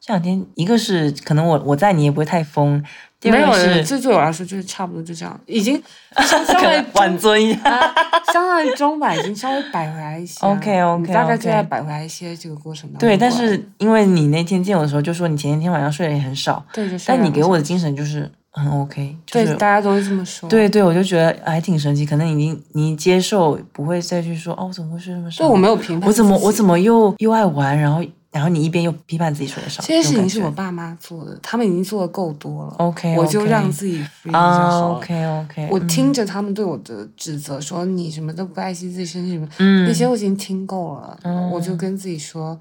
[0.01, 2.83] 这两天一个是可能我我在你也不会太疯。
[3.21, 5.83] 没有，这对我来说就是差不多就这样，已经
[6.19, 7.93] 相对 晚尊一下，
[8.33, 10.39] 相当于钟摆已经稍微摆回来一些。
[10.47, 13.01] OK OK，大概就在摆回来一些这个过程当中。
[13.01, 20.49] 对，但是因为你那天见我的时候就说你前一天晚上睡得也很少，对，但你给我的精神就是很 OK，对，大家都是这么说。
[20.49, 25.45] 对对，我就觉得还挺神奇，可能已经你接受不会再去说哦，我怎么会睡这么少？
[25.45, 28.03] 对我没有评判，我怎么我怎么又又爱玩，然后。
[28.31, 32.75] 然后你一边又批判自己说的少，这些事情是我爸妈做的，他们已经做的够多了。
[32.77, 34.97] OK，我就让自己 free 就好了。
[34.97, 41.19] OK OK，我听着他们对我的指责，说你什么都不爱惜自己身体什么，嗯那些我已经听够了。
[41.23, 42.57] 嗯我就跟自己说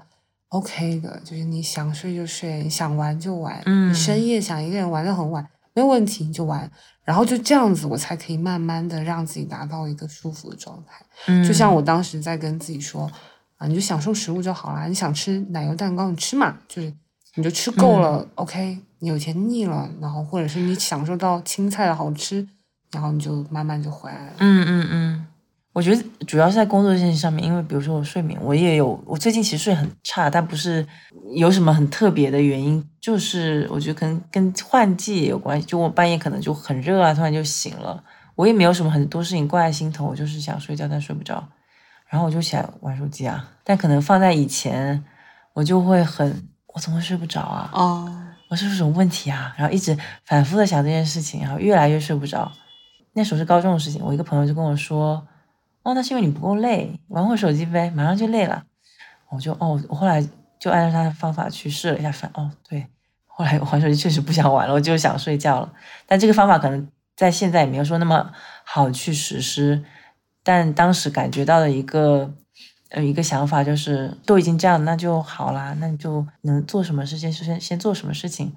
[0.48, 5.46] ，OK 的，就是你想睡就睡，你想玩就玩，你深夜想一个人玩到很晚
[5.78, 6.68] 没有问题，你就玩。
[7.04, 11.44] 然后就这样子，我才可以慢慢的让自己达到一个舒服的状态。
[11.44, 13.10] 就像我当时在跟自己说。
[13.58, 14.86] 啊，你就享受食物就好了。
[14.86, 16.94] 你想吃奶油蛋糕，你吃嘛，就是
[17.34, 18.24] 你就吃够了。
[18.36, 22.46] OK，你有一天腻了，然后或者是你享受到青菜的好吃，
[22.92, 24.32] 然后你就慢慢就回来了。
[24.38, 25.26] 嗯嗯嗯，
[25.78, 30.84] 我觉得主要是在工作这件事上面，因为比如说我睡眠，我也有，我最近其实睡很差，但不是
[31.36, 35.64] 有什么很特别的原因，就是我觉得可能跟换季也有关系。
[35.68, 38.02] 就我半夜可能就很热啊，突然就醒了，
[38.34, 41.46] 我也没有什么很多事情挂在心头，我就是想睡觉，但睡不着。
[42.08, 45.04] 然后我就起来玩手机啊，但可能放在以前，
[45.52, 47.70] 我就会很，我怎么睡不着啊？
[47.72, 48.12] 哦，
[48.48, 49.54] 我是不是什么问题啊？
[49.56, 52.50] 然后一直反复的想这件事情，然后越来越睡不着。
[53.12, 55.24] 那时候是高中的事情，我一个朋友就跟我说
[55.82, 58.64] ：“哦，那是因为你不够累，玩会手机呗，马上就累了。”
[59.30, 60.26] 我就哦，我后来
[60.58, 62.86] 就按照他的方法去试了一下，反哦对，
[63.26, 65.72] 后来玩手机确实不想玩了，我就想睡觉了。
[66.06, 68.32] 但这个方法可能在现在也没有说那么
[68.64, 69.84] 好去实施。
[70.42, 72.32] 但当时感觉到的一个
[72.88, 78.54] 呃一个想法，就是都已经这样，那就好啦，那你就能做什么事情先先做什么事情。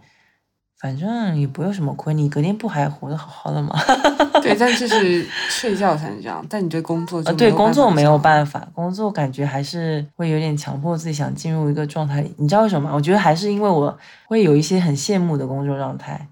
[0.82, 3.80] 反正也不用什么亏，你隔天不还活得好好的吗？
[4.42, 6.44] 对，但就是睡觉才能这样。
[6.50, 12.34] 但你对工作，对工作没有办法，工作感觉还是会有点强迫自己想进入一个状态里。
[12.40, 12.96] 你知道为什么吗？
[12.96, 16.28] 我觉得还是因为我会有一些很羡慕的工作状态，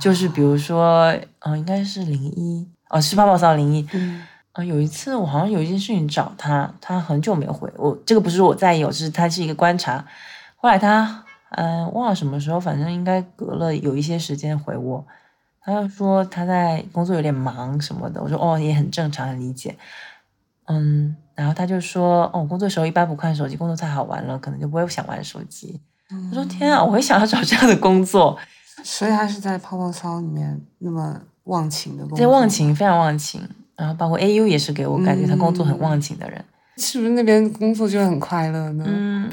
[0.00, 10.04] 就是比如说，嗯，应该是零一，哦，是泡泡骚零一，嗯，啊，有一次我好像有一件事情找他，他很久没有回我，这个不是我在意，我是他是一个观察，
[10.56, 11.21] 后来他。
[11.56, 15.04] 嗯，忘了什么时候，反正应该隔了有一些时间回我。
[15.64, 19.76] 他就说他在工作有点忙什么的，我说哦也很正常，很理解。
[20.66, 25.80] 嗯，然后他就说哦，工作时候一般不看手机，工作太好玩了，可能就不会想玩手机。
[26.30, 28.36] 我说天啊，我会想要找这样的工作。
[28.82, 33.40] 所以他是在泡泡骚里面那么忘情的工作，在忘情，非常忘情。
[33.76, 36.44] 然后包括 AU 也是给我感觉他工作很忘情的人，
[36.76, 38.84] 是不是那边工作就很快乐呢？
[38.86, 39.30] 嗯。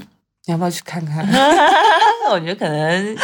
[0.49, 1.23] 你要不要去看看？
[2.31, 3.15] 我觉得可能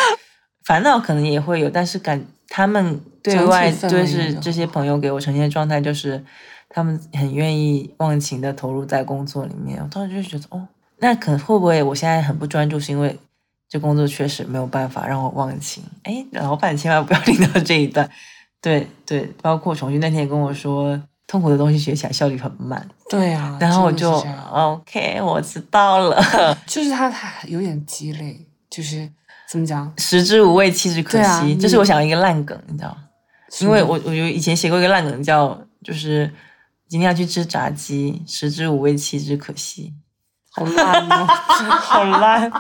[0.64, 6.24] 烦恼可能也会有，但是感他们对外就是这些朋友给我呈现的状态，就是
[6.70, 9.82] 他们很愿意忘情的投入在工作里面。
[9.82, 10.68] 我当时就觉得，哦，
[11.00, 13.18] 那可能会不会我现在很不专注，是因为
[13.68, 15.84] 这工作确实没有办法让我忘情？
[16.04, 18.08] 哎，老板千万不要听到这一段。
[18.62, 21.02] 对对，包括重庆那天也跟我说。
[21.28, 24.12] 痛苦的东西学起来效率很慢，对啊，然后我就
[24.52, 26.24] OK，我知道了。
[26.68, 29.10] 就是他他有点鸡肋，就是
[29.50, 31.56] 怎么讲，食之无味，弃之可惜。
[31.56, 32.98] 这是我想一个烂梗，你知道吗
[33.60, 36.32] 因为我我有以前写过一个烂梗，叫就是
[36.88, 39.94] 今天要去吃炸鸡，食之无味，弃之可惜。
[40.52, 41.26] 好烂哦，
[41.82, 42.52] 好烂。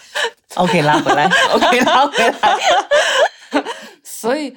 [0.56, 2.58] OK，拉回来，OK，拉回来。
[4.02, 4.56] 所以。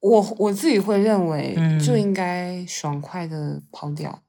[0.00, 4.20] 我我自己会认为，就应该爽快的跑掉。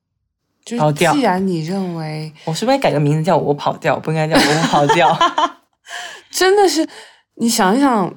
[0.77, 1.13] 跑掉。
[1.13, 5.17] 既然你认为，我是不是改个名字叫我跑掉，不应该叫我跑掉？
[6.30, 6.86] 真的是，
[7.36, 8.13] 你想一想，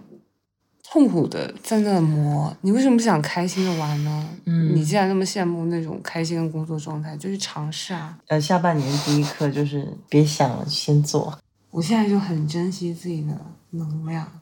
[0.82, 4.28] 痛苦的在那磨，你为什么不想开心的玩呢？
[4.46, 8.18] 嗯，你既然那么羡慕那种开心的工作状态，就去尝试啊。
[8.26, 11.38] 呃，下半年第一课就是别想了，先做。
[11.70, 14.39] 我现在就很珍惜自己的能量。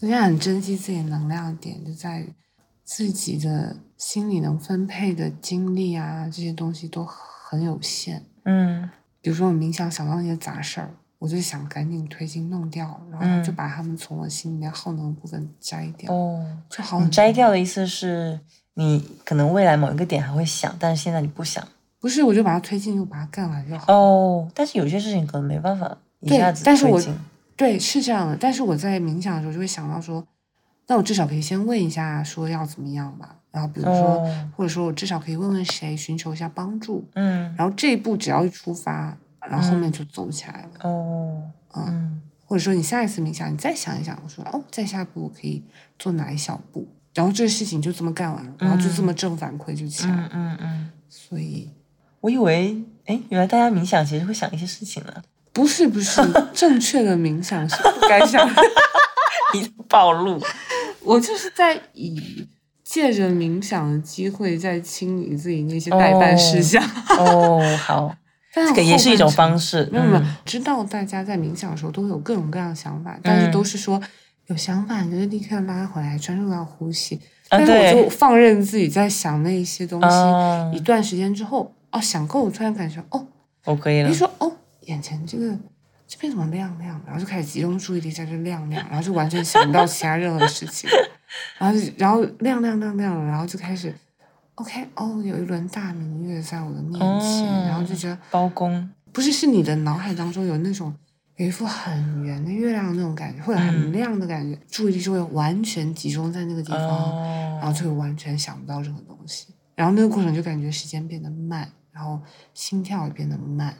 [0.00, 2.32] 我现在很珍惜自己能量的点，就在于
[2.84, 8.24] 自己的心里能分配的精力啊，这些东西都很有限。
[8.44, 8.88] 嗯，
[9.20, 16.14] 比如说我冥想想到那些杂事儿，我就想赶紧推进弄掉，然后就把他们从我心里面耗能部分摘掉。
[16.14, 17.00] 哦，就好。
[17.00, 18.38] 你摘掉的意思是
[18.74, 21.66] 你可能未来某一个点还会想，但是现在你不想。
[21.98, 23.92] 不是，我就把它推进，就把它干完就好。
[23.92, 27.12] 哦，但是有些事情可能没办法一下子推进。
[27.58, 28.36] 对，是这样的。
[28.40, 30.24] 但是我在冥想的时候就会想到说，
[30.86, 33.34] 那我至少可以先问一下，说要怎么样吧。
[33.50, 34.24] 然后比如说，
[34.56, 37.04] 或者说我至少可以问问谁，寻求一下帮助。
[37.14, 37.52] 嗯。
[37.58, 40.88] 然后这一步只要一出发，然后后面就走起来了。
[40.88, 41.42] 哦。
[41.74, 42.22] 嗯。
[42.44, 45.62] 或者说你下一次冥想，你再想一想，我说哦，再下一步我可以
[45.98, 50.30] 做哪一小步，然后这个事情就这么干完了，然后就这么正反馈就起来了。
[50.32, 50.90] 嗯嗯。
[51.08, 51.68] 所以，
[52.20, 55.22] 我以为，哎，原来大家冥想其实会想一些事情呢。
[55.58, 56.22] 不是不是，
[56.54, 58.62] 正确的冥想是不该想的。
[59.52, 60.40] 你暴露，
[61.02, 62.46] 我就是在以
[62.84, 66.80] 借着冥想的机会，在清理自己那些代办事项。
[67.18, 68.14] 哦，好，
[68.54, 69.88] 这个也是一种方式。
[69.90, 74.00] 没有没有，知道大家在冥想的时候都会有各种各样的想法，但是都是说
[74.46, 77.20] 有想法你就立刻拉回来，专注到呼吸。
[77.48, 83.26] 但是我就放任自己在想那一些东西，一段时间之后，哦，想够，突然感觉哦，
[83.64, 84.08] 我可以了。
[84.08, 84.52] 你说哦。
[84.88, 85.56] 眼前这个
[86.06, 87.00] 这边怎么亮亮？
[87.06, 90.88] 然后就开始集中注意力在这亮亮，然后就完全想不到其他任何事情。
[91.58, 93.94] 然后然后亮亮亮亮，然后就开始
[94.54, 100.94] OK 哦，有一轮大明月在我的面前，然后就觉得包公不是是你的脑海当中有那种
[101.36, 107.14] 有一副很圆的月亮那种感觉，或者很亮的感觉，注意力就会完全集中在那个地方，
[107.58, 109.48] 然后就会完全想不到任何东西。
[109.74, 112.20] 然后那个过程就感觉时间变得慢，然后
[112.54, 113.74] 心跳也变得慢。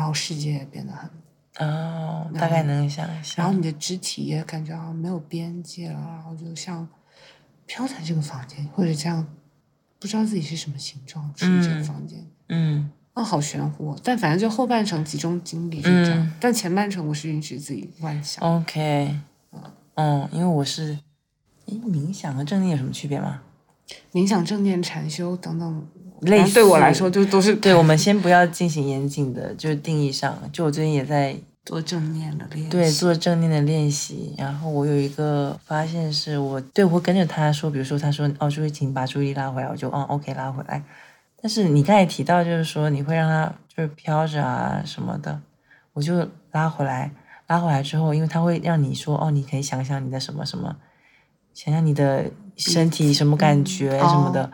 [0.00, 1.10] 然后世界也变得很
[1.58, 3.34] 哦，大概能想象。
[3.36, 6.88] 然后你的肢体也感觉好像没有边界了，然后就像
[7.66, 9.26] 飘在这个房间，或者这样
[9.98, 12.26] 不知道自己是什么形状出这个房间。
[12.48, 13.94] 嗯，哦，好玄乎。
[14.02, 18.42] 但反正就后半程集中精力是这样，但前半程我是允许自己幻想。
[18.42, 19.14] OK，
[19.96, 20.98] 嗯，因为我是，
[21.66, 23.42] 诶，冥想和正念有什么区别吗？
[24.12, 25.86] 冥想、正念、禅修等等。
[26.22, 27.74] 类对我来说，就都是对。
[27.74, 30.38] 我们先不要进行严谨的，就是定义上。
[30.52, 34.34] 就我最近也在 做正念的练，对，做正念的练习。
[34.38, 40.82] 然后我有一个发现，是我对我会跟着他说，比如说他说哦，注意请把注意力拉回来，我就嗯，OK，拉回来。
[41.40, 45.40] 但是你刚才提到，就是说你会让它就是飘着啊什么的，
[45.92, 47.12] 我就拉回来，
[47.46, 50.76] 拉回来之后，因为它会让你说哦，你可以想想你的什么什么，
[51.54, 54.50] 想想你的身体什么感觉什么的。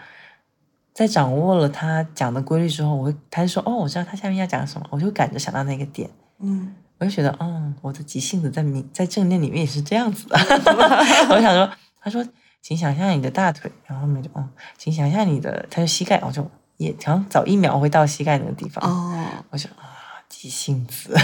[0.97, 6.09] 在掌握了他讲的规律之后，我会他就说哦，我知道他下面要讲什么，我就赶着想到那个点。
[6.39, 10.35] 嗯，我就觉得哦，我的急性子在明在正念里面也是这样子的。
[11.29, 12.27] 我想说，他说，
[12.63, 18.83] 请想象你的大腿，然后后面就哦，请想象你的，他说膝盖，我就也好像早一秒会到膝盖那个地方。
[18.91, 21.15] 哦，我就啊，急性子。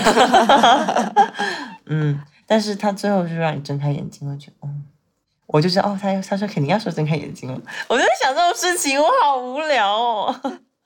[1.89, 4.85] 嗯，但是他最后就让你睁开眼睛，我就嗯。
[5.53, 7.61] 我就知道哦，他他说肯定要说睁开眼睛了。
[7.89, 10.35] 我就在想这种事情，我好无聊哦。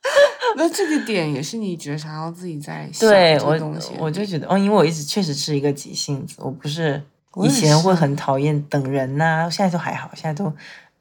[0.56, 3.92] 那这个点也是你觉察到自己在想这个东西。
[3.98, 7.02] 我就觉得哦，因为我一直确实是一个急性子，我不是
[7.44, 10.52] 以前会很讨厌等人呐，现在都还好，现在都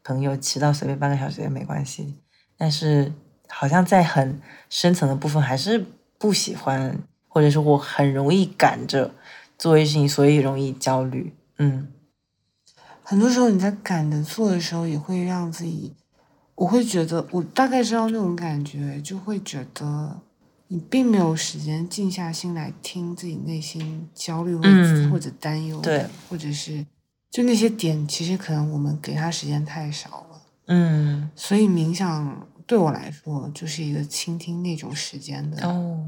[0.04, 2.16] 朋友迟到随便半个小时也没关系。
[2.58, 3.12] 但是
[3.48, 5.86] 好像在很深层的部分还是
[6.18, 6.98] 不喜欢，
[7.28, 9.12] 或者说我很容易赶着
[9.58, 11.34] 做一些事情，所以容易焦虑。
[11.58, 11.88] 嗯。
[13.08, 15.94] 很多时候你在赶着做的时候，也会让自己，
[16.56, 20.20] 我会觉得我大概知道那种感觉，就会觉得
[20.70, 26.84] 你并没有时间静下心来听自己内心焦虑或者或者担忧对，或者是
[27.30, 30.42] 就那些点，其实可能我们给他时间太少了。
[30.66, 36.08] 嗯，所以冥想对我来说就是一个倾听那种时间的哦，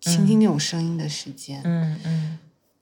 [0.00, 1.60] 倾听那种声音的时间。
[1.64, 2.38] 嗯嗯。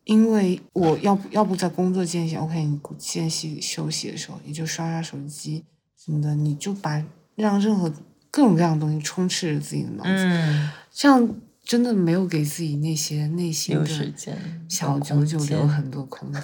[0.09, 5.63] 因为我要不要不在工作间隙，OK，你间隙休息的时候，你就刷刷手机
[6.03, 7.93] 什么的，你就把让任何
[8.31, 14.35] 各种各样的东西充斥着自己的脑子，这样真的没有给自己那些内心的时间
[14.67, 16.41] 小九九留很多空间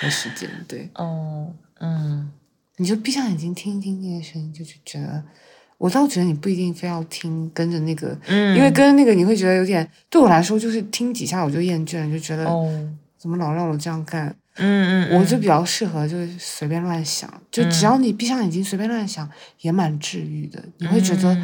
[0.00, 0.48] 和时间。
[0.68, 2.30] 对， 哦，嗯，
[2.76, 5.24] 你就闭上眼睛听一听那些声音，就是觉得。
[5.78, 9.86] 我倒觉得你不一定非要听跟着那个，因为跟着那个你会觉得有点。
[10.08, 12.44] 对我来说，就是听几下我就厌倦，就觉得
[13.18, 14.34] 怎么老让我这样干。
[14.56, 19.28] 嗯嗯，我就比较适合就是随便乱想，就只要你闭上眼睛随便乱想，
[19.60, 20.62] 也蛮治愈的。
[20.78, 21.36] 你会觉得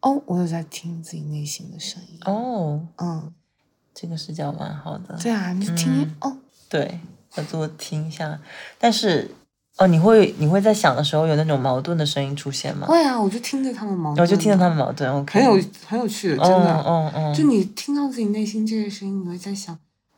[0.00, 2.18] 哦，我有在听自己内心的声音。
[2.24, 3.32] 哦，嗯，
[3.92, 5.18] 这个视角蛮好的。
[5.20, 6.38] 对啊，你就听哦。
[6.68, 7.00] 对，
[7.34, 8.40] 我多听一下，
[8.78, 9.30] 但是。
[9.82, 12.86] 哦，你会你会在想的时候有那种矛盾的声音出现吗？
[12.86, 19.76] 会啊，我就听着他们矛盾，我就听着他们矛盾，OK，很有很有趣的，真的，嗯嗯，就你听到自己内心这些声音，你会在想，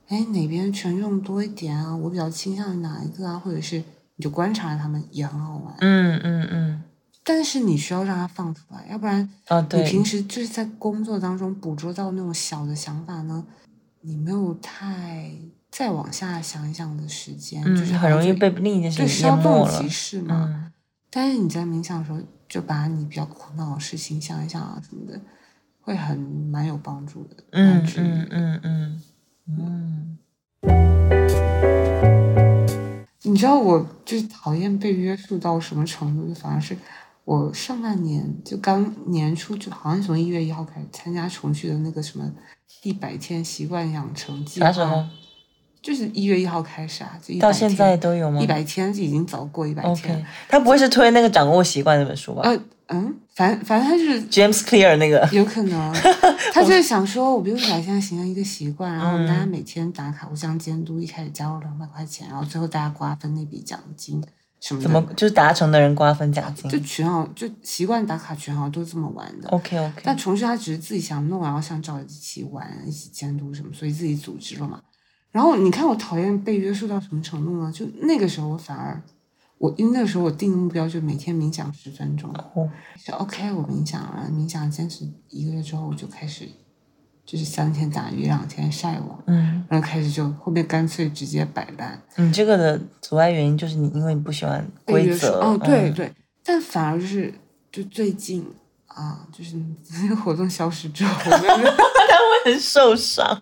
[0.09, 1.97] 哎，哪边权重多一点啊？
[1.97, 3.41] 我比较倾向于哪一个啊？
[3.43, 3.79] 或者是
[4.17, 6.83] 你就观察他们也很好玩，嗯嗯嗯。
[7.27, 13.43] 但是你需要让它放出来，要不然啊，你平时就是在工作当中捕捉到那种小的想法呢，
[14.03, 15.31] 你没有太。
[15.77, 19.83] 再往下想一想的时间，就是很容易被另一件事情淹没了。
[19.83, 20.71] 即逝嘛，
[21.11, 25.21] 但是你在冥想的时候，就把你比较苦恼的事情想一想啊什么的，
[25.81, 27.43] 会很蛮有帮助的。
[27.51, 29.03] 嗯嗯嗯嗯
[29.49, 30.19] 嗯。
[33.23, 36.29] 你知道，我就是讨厌被约束到什么程度？
[36.29, 36.79] 就反而是
[37.25, 42.33] 我上半年就刚年初，就好像从一月一号开始参加重聚的那个什么
[42.85, 44.71] 一百天习惯养成计划。
[45.85, 48.41] 就是一月一号开始啊，就到现在都有吗？
[48.41, 50.25] 一百天就已经早过一百天。
[50.49, 52.41] 他不会是推那个掌握习惯那本书吧？
[52.43, 55.29] 呃嗯，反正反正他就是 James Clear 那个。
[55.31, 55.95] 有可能，
[56.55, 64.23] 他就是想说，我比如说现在形成一个习惯，然后大家每天打卡互相监督，一开始加入两百块钱，然后最后大家瓜分那笔奖金
[64.61, 64.81] 什么。
[64.81, 66.71] 怎么就是达成的人瓜分奖金？
[66.71, 69.49] 就群号就习惯打卡群号都这么玩的。
[69.51, 70.03] OK OK。
[70.03, 74.81] 但重续他只是自己想弄，然后想找一起玩，一起监督什么，所以自己组织了嘛。
[75.35, 77.73] 然后你看我讨厌被约束到什么程度呢？
[77.73, 79.03] 就那个时候我反而，
[79.59, 82.33] 我因为那个时候我定的目标就每天冥想十分钟，
[83.05, 86.49] 就 OK 我冥想了，冥想坚持一个月之后我就开始，
[87.27, 92.01] 就是三天打鱼两天晒网，嗯，然后开始就后面干脆直接摆烂。
[92.17, 96.13] 你这个的阻碍原因就是你因为你不喜欢规则，哦对对，
[96.45, 97.35] 但反而就是
[97.73, 98.47] 就最近
[98.95, 99.57] 啊，就是
[100.03, 101.15] 那个活动消失之后。
[102.45, 103.41] 很受伤，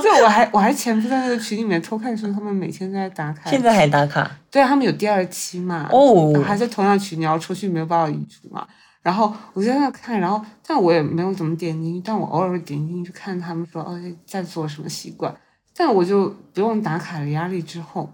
[0.00, 4.30] 对，我还我还潜伏在那个群里面偷看，说他们每天在打卡，现在还打卡？
[4.52, 5.88] 对啊，他们有第二期嘛？
[5.90, 8.64] 哦，还在同样群，你要出去没有办法移除嘛？
[9.02, 15.34] 然后我就在那看，然后但我也没有怎么点进去，但我偶尔会点进去看他们说哦在做什么习惯，
[15.76, 18.08] 但我就不用打卡的压力之后，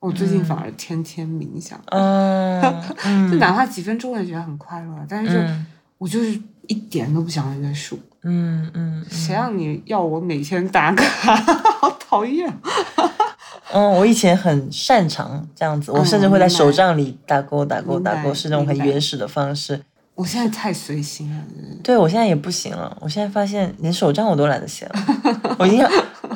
[0.00, 5.38] 我最近反而天天冥想， 嗯，就哪怕几分钟我也觉得很快乐，但是就
[5.98, 7.98] 我就是一点都不想约束。
[8.22, 11.36] 嗯嗯，谁让你要我每天打卡？
[11.80, 12.52] 好讨厌！
[13.72, 19.80] 嗯，我以前很擅长这样子，我甚至会在手账里打勾、打勾、打勾，是那种很原始的方式。
[20.14, 21.44] 我现在太随心了。
[21.84, 22.96] 对，我现在也不行了。
[23.00, 24.94] 我现在发现连手账我都懒得写了。
[25.58, 25.86] 我已经，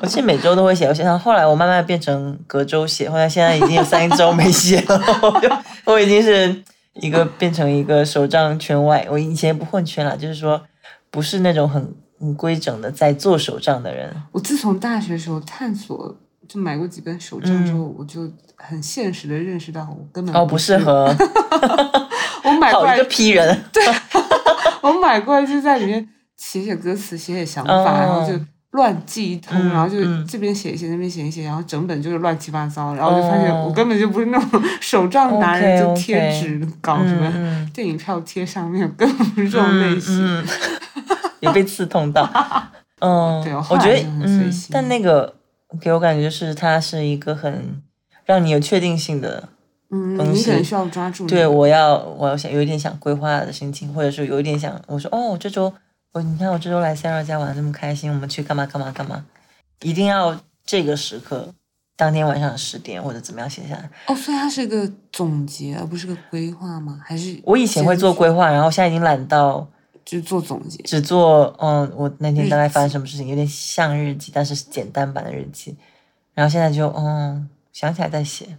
[0.00, 0.86] 我其实每周都会写。
[0.86, 5.02] 我想后来我慢慢变成隔周写，后来现在已经有三周没写了。
[5.84, 6.62] 我已经是
[6.94, 9.06] 一个变成一个手账圈外。
[9.10, 10.62] 我以前不混圈了，就是说
[11.10, 14.14] 不是那种很很规整的在做手账的人。
[14.32, 16.16] 我自从大学时候探索，
[16.48, 21.14] 就买过几本手账之后，我就很现实的认识到，我根本哦不适合。
[22.44, 23.82] 我买过来个批人， 对，
[24.82, 28.32] 我买过来就在里面写写歌词，写写想法，然后就
[28.72, 40.44] 乱记一通，然后就这边写一写，那边写一写，然后整本就是乱七八糟，然后就发现我根本就不是那种手账达人，就贴纸搞什么电影票贴上面，根本不是这种类型，
[41.40, 42.28] 也被刺痛到。
[43.00, 45.34] 嗯，对，我觉得嗯，但那个
[45.80, 47.82] 给我感觉是它是一个很
[48.24, 49.48] 让你有确定性的。
[49.90, 51.26] 嗯，你可能需要抓住。
[51.26, 55.70] 对，我要，我要想有一点想规划的心情，或者是有一点想，我说哦，这周
[56.12, 59.24] 我你看我这周来 Sarah 家玩那么开心，我们去干嘛干嘛干嘛，
[59.80, 61.54] 一定要这个时刻，
[61.96, 63.90] 当天晚上十点或者怎么样写下来。
[64.06, 67.00] 哦，所以它是个总结，而不是个规划吗？
[67.02, 69.66] 还是我以前会做规划，然后现在已经懒到
[70.04, 75.76] 就做总结，只做嗯，我那天大概发生什么事情，有点像日记，但是简单版的日记。
[76.34, 78.58] 然后现在就嗯，想起来再写。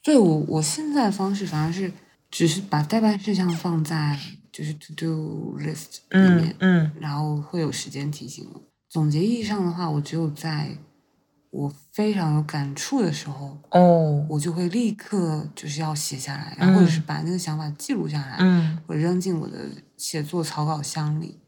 [0.00, 1.92] 对我，我现在的方式反而是，
[2.30, 4.18] 只是把代办事项放在
[4.54, 8.48] 就是 to do list 里面，嗯，然后会有时间提醒。
[8.54, 8.62] 我。
[8.88, 10.78] 总结意义上的话，我只有在
[11.50, 19.58] 我非常有感触的时候，哦，我就会立刻就是要写下来，然后或者是把那个想法记录下来，嗯，我扔进我的
[19.96, 21.40] 写作草稿箱里。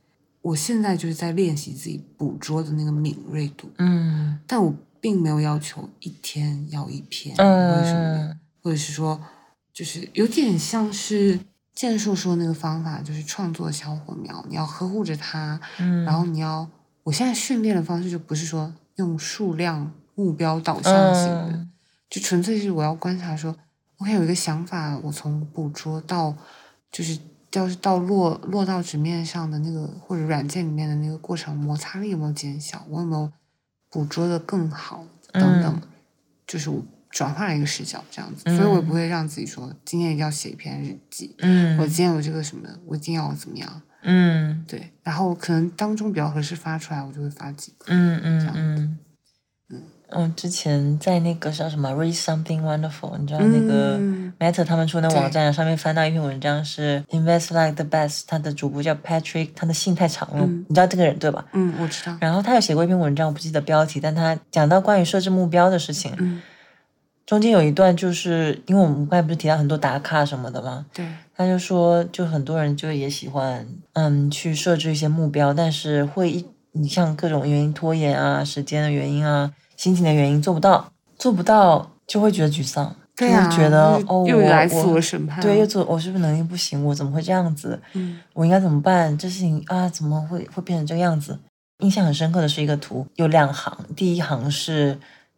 [0.43, 8.37] 我现在就是在练习自己捕捉的那个敏锐度，嗯，但我并没有要求一天要一篇，为什么？
[8.63, 9.21] 或者是说，
[9.73, 11.39] 就是有点像是
[11.77, 16.67] 建树说那个方法，就是创作小火苗，你要呵护着它，嗯，然后你要，
[17.03, 21.67] 我现在训练的方式就不是说用数量目标导向型的，
[22.09, 23.55] 就纯粹是我要观察说
[23.99, 26.35] ，OK，有一个想法，我从捕捉到，
[26.91, 27.19] 就是
[27.53, 33.31] 要是到落落到纸面上的那个或者软件里面的那个过程，摩擦力有没有减小，我有没有
[33.91, 35.83] 捕捉的更好，等等，
[36.47, 36.83] 就是我。
[37.17, 41.35] 转换了一个视角，这样子，所以我也不会让自己说今天一定要写一篇日记。
[41.39, 43.81] 嗯，我今天有这个什么，我一定要怎么样？
[44.03, 44.93] 嗯，对。
[45.03, 47.87] 然后可能当中比较合适发出来，我就会发几个。
[47.89, 48.99] 嗯嗯嗯嗯
[50.11, 50.35] 嗯。
[50.37, 53.99] 之前在那个叫什么 “Read Something Wonderful”，你知道那个
[54.39, 61.47] Meta 他们出的网站上面翻到一篇文章是 “Invest Like the Best”，他的主播叫 Patrick，他的姓太长了，你知道这个人对吧？
[61.55, 62.19] 嗯，我知道。
[62.21, 66.15] 然后他有写过一篇文章，我不记得标题，但他讲到关于设置目标的事情。
[66.19, 66.43] 嗯。
[67.27, 70.87] 中间有一段，就是因为我们刚才不是提到很多打卡什么的吗？
[70.95, 71.05] 对，
[71.37, 86.85] 他就说，就很多人就也喜欢，嗯，去设置一些目标，但是会一，你像各种原因拖延啊，时间的原因啊，心情的原因做不到，做不到就会觉得沮丧，就会觉得哦，又来自我审判，对，又做我是不是能力不行？
[86.85, 87.77] 我怎么会这样子？
[87.95, 89.19] 嗯，我应该怎么办？
[89.19, 91.37] 这事情啊，怎么会会变成这个样子？
[91.81, 94.97] 印象很深刻的是一个图，有两行，第一行是。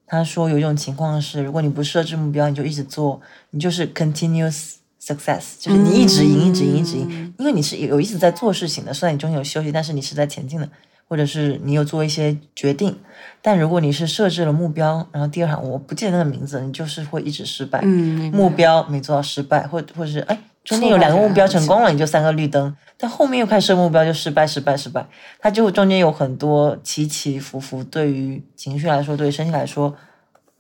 [0.09, 10.69] 他说有一种情况是，如果你不设置目标，你就一直做，你就是 continuous success，就是你一直赢，一直赢，一直赢，因为你是有一直在做事情的，虽然你中间有休息，但是你是在前进的，
[11.07, 12.97] 或者是你有做一些决定。
[13.43, 17.81] 但如果你是设置了目标，然后第二行我不记得那个名字，你就是会一直失败。
[17.83, 20.39] 嗯，目标没做到失败，或或者是哎
[20.69, 25.07] 中间有两个目标成功了，你就三个绿灯，但后面又开始设目标就失败，失败，失败，
[25.41, 29.97] 它就中间有很多起起伏伏，对于情绪来说，对于身体来说。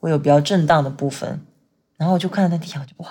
[0.00, 1.40] 会有比较震荡的部分，
[1.96, 3.08] 然后我就看到那地方，就哇，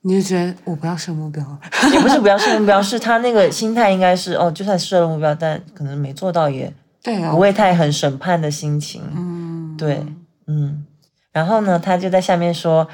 [0.00, 1.40] 你就觉得我不要设目标，
[1.94, 10.04] 也不是不要设目标，是他那个心态应该是哦，就算设了目标，但可能没做到也对啊，不会太很审判的心情，嗯，对，
[10.48, 10.84] 嗯，
[11.30, 12.88] 然后呢，他就在下面说，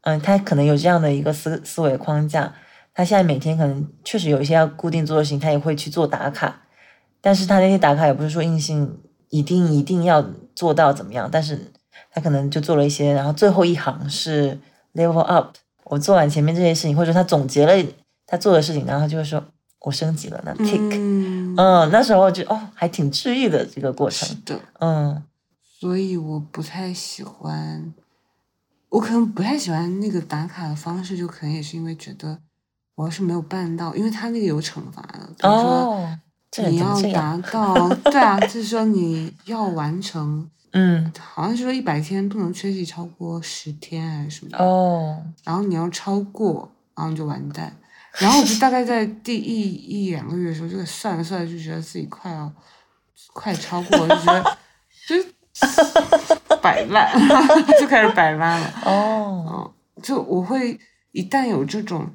[0.00, 2.54] 嗯，他可能有这样的一个思思维框架，
[2.94, 6.62] 他现在每天可能确实有一些要固定做的事情，他也会去做打卡，
[7.20, 10.24] 但是他那些打卡也不是说硬性一定一定要
[10.54, 11.72] 做到怎么样，但是。
[12.14, 14.58] 他可能就做了一些，然后最后一行是
[14.94, 15.56] level up。
[15.84, 17.72] 我做完前面这些事情，或者他总结了
[18.26, 19.42] 他做的事情，然后就会说
[19.80, 20.38] 我升级了。
[20.44, 20.90] 那 tick，
[21.56, 24.28] 嗯，那时候就哦，还挺治愈的这个过程。
[24.28, 25.22] 是的，嗯，
[25.80, 27.94] 所以我不太喜欢，
[28.90, 32.38] 我可能不太喜欢那个打卡的方式，就可能也是因为觉得
[32.94, 36.08] 我要是没有办到，因为他那个有惩罚的，比如说
[36.68, 40.48] 你要达到，对啊，就是说你要完成。
[40.74, 46.66] 嗯，好像是说一百天不能缺席超过十天还是什么哦，然后你要超过，
[46.96, 47.70] 然后你就完蛋。
[48.14, 52.50] 然后我就大概在第一一两个月的时候，就算了算了，就觉得自己快要
[53.34, 54.56] 快超过，就觉得
[56.48, 57.12] 就摆烂，
[57.78, 58.74] 就开始摆烂了。
[58.86, 59.70] 哦，
[60.02, 60.80] 就我会
[61.10, 62.08] 一旦有这种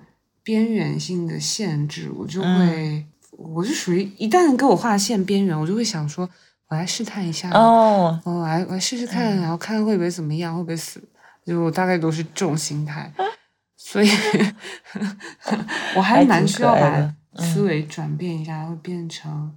[0.47, 6.29] 边缘性的限制，我就会，我是属于一旦给我画线边缘，我就会想说，
[6.69, 11.03] 我来试探一下哦，我来我来试试看，然后看会不会怎么样，会不会死，
[11.45, 13.11] 就我大概都是这种心态。
[13.75, 14.09] 所以，
[15.97, 19.51] 我还蛮需要把思维转变一下，会变成，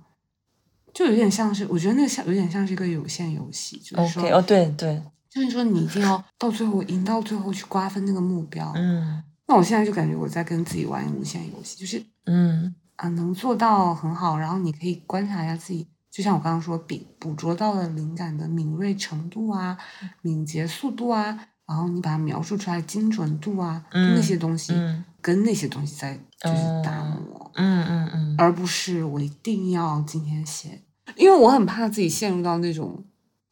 [0.93, 8.73] 就有点像是，我觉得那个像有点像是一个有限游戏，就是说，哦，对对，就是说你一定要到最后赢到最后去瓜分那个目标。
[8.75, 19.77] 嗯，那我现在就感觉我在跟自己玩无限游戏，就是嗯啊，能做到很好，然后你可以观察一下自己，就像我刚刚说，比捕捉到的灵感的敏锐程度啊，
[20.23, 21.47] 敏捷速度啊。
[21.67, 24.73] 然后你把它描述出来精准度啊，那些东西
[25.21, 30.83] 跟那些东西在就是打磨，嗯嗯嗯，而不是我一定要今天写，
[31.17, 33.05] 因为我很怕自己陷入到那种。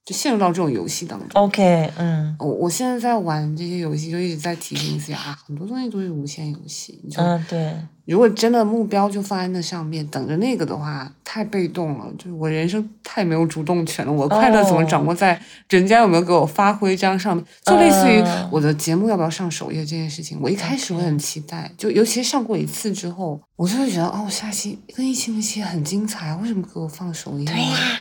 [0.08, 1.28] 就陷入到这种游戏当中。
[1.34, 6.98] OK，嗯，我我现在在玩这些游戏，就一直在提醒自己啊，很多东西都是无限游戏。
[7.18, 7.74] 嗯，对。
[8.06, 12.06] 如果真的目标就放在那上面，等着那个的话，太被动了。
[12.16, 14.10] 就是我人生太没有主动权了。
[14.10, 15.38] 我快乐怎么掌握在
[15.68, 17.44] 人家有没有给我发挥这样上面？
[17.66, 27.44] 就类似于我的节目要不要上首页这件事情，我一开始会很期待，就尤其是上过一次之后，我就会觉得哦，下期跟一期那期很精彩，为什么给我放首页？
[27.44, 28.00] 对呀。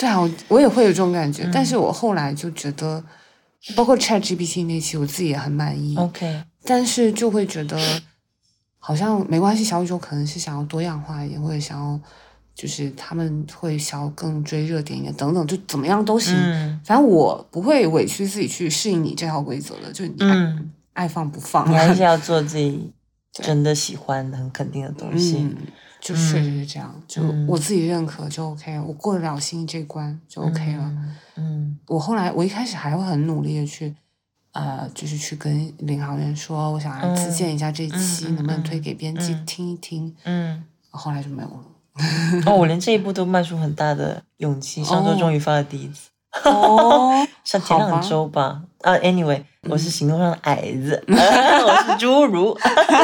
[0.00, 3.04] 对啊，我我也会有这种感觉，但是我后来就觉得，
[3.76, 5.94] 包括 Chat GPT 那期，我自己也很满意。
[5.98, 7.78] OK，但是就会觉得
[8.78, 12.00] 好像没关系，小宇宙可能是想要多样化一点，或者想要
[12.54, 16.34] 就是他们会想要更追热点一点，等等，就怎么样都行。
[16.82, 20.56] 反正我不会委屈自己去适应你这套规则的，就你爱
[20.94, 22.90] 爱放不放，你还是要做自己
[23.42, 25.54] 真的喜欢、很肯定的东西。
[26.00, 30.90] 就确实是这样，就我自己认可就 OK，我过得了心这关就 OK 了。
[31.36, 33.94] 嗯，我后来我一开始还会很努力的去，
[34.52, 40.16] 呃，就是去跟领航员说，我想来自荐一下这期，能不能推给编辑听一听？
[40.24, 41.64] 嗯，后来就没有了。
[42.46, 46.08] 哦，我连这一步都迈出很大的勇气，上周终于发了第一次。
[46.08, 46.19] 哦，
[47.44, 48.62] 像前两周吧。
[48.82, 52.56] 啊，Anyway，我是行动上的矮子， 我是侏儒。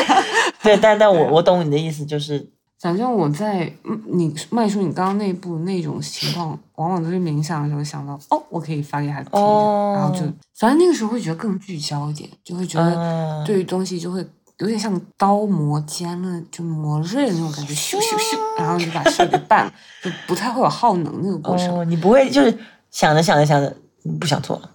[0.63, 2.51] 对，但但我我懂你的意思，就是。
[2.79, 3.73] 反正我在
[4.13, 10.21] 你迈出你刚刚那一步那种情况，往往都是冥想的时候想到，哦，我可以发给他听，然后就
[10.59, 14.25] 反正那个时候会觉得更聚焦一点，就会觉得对于东西就会
[14.59, 19.73] 有点像刀磨尖了，就磨锐的那种感觉，咻咻咻，然后就把事给办了，
[20.05, 21.91] 就不太会有耗能那个过程。
[21.91, 22.57] 你不会就是
[22.97, 23.77] 想着想着想着
[24.19, 24.71] 不想做了，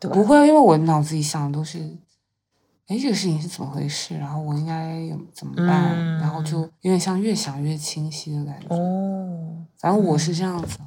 [0.00, 0.16] 对吧？
[0.16, 1.78] 不会，因为我脑子里想的都是。
[2.88, 4.18] 哎，这个事情是怎么回事？
[4.18, 5.94] 然后我应该有怎么办？
[6.18, 8.74] 然后就有点像越想越清晰的感觉。
[8.74, 10.78] 哦，反正我是这样子。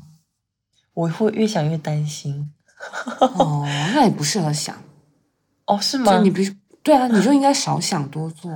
[0.94, 2.52] 我会越想越担心。
[3.22, 3.64] 哦，
[3.96, 4.76] 那也不适合想。
[5.68, 6.18] 哦，是吗？
[6.18, 6.54] 就你不是
[6.84, 8.52] 对啊，你就应该少想多做。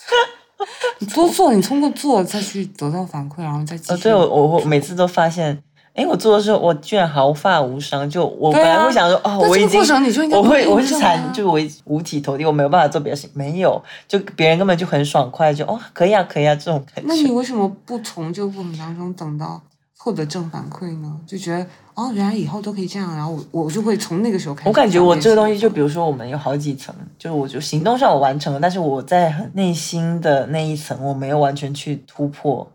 [1.00, 3.92] 你多做，你通过做再去得到反馈，然后再继续。
[3.94, 5.62] 哦，对我我每次都发现。
[5.96, 8.08] 哎，我做的时候，我居然毫发无伤。
[8.08, 9.80] 就我本来会想说，哦，我已经，
[10.30, 13.30] 我会，我是惨，就我五体投地，我没有办法做别的事情。
[13.32, 17.08] 没有，就别人根本就很爽快，就哦，可以啊，可以啊，这种感觉。
[17.08, 19.58] 那你为什么不从这个过程当中等到
[19.96, 21.18] 获得正反馈呢？
[21.26, 24.68] 就觉得哦，原来以后都可以这样，然后我我就会从那个时候开始。
[24.68, 32.70] 我感觉我这个东西，就比如说我们有好几层，就是我就行动上我完成了，但是我在内心的那一层，我没有完全去突破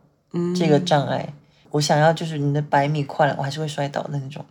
[0.55, 1.31] 这个障碍。
[1.71, 4.45] 我想要就是你的百米跨栏，我还是会摔倒的那种，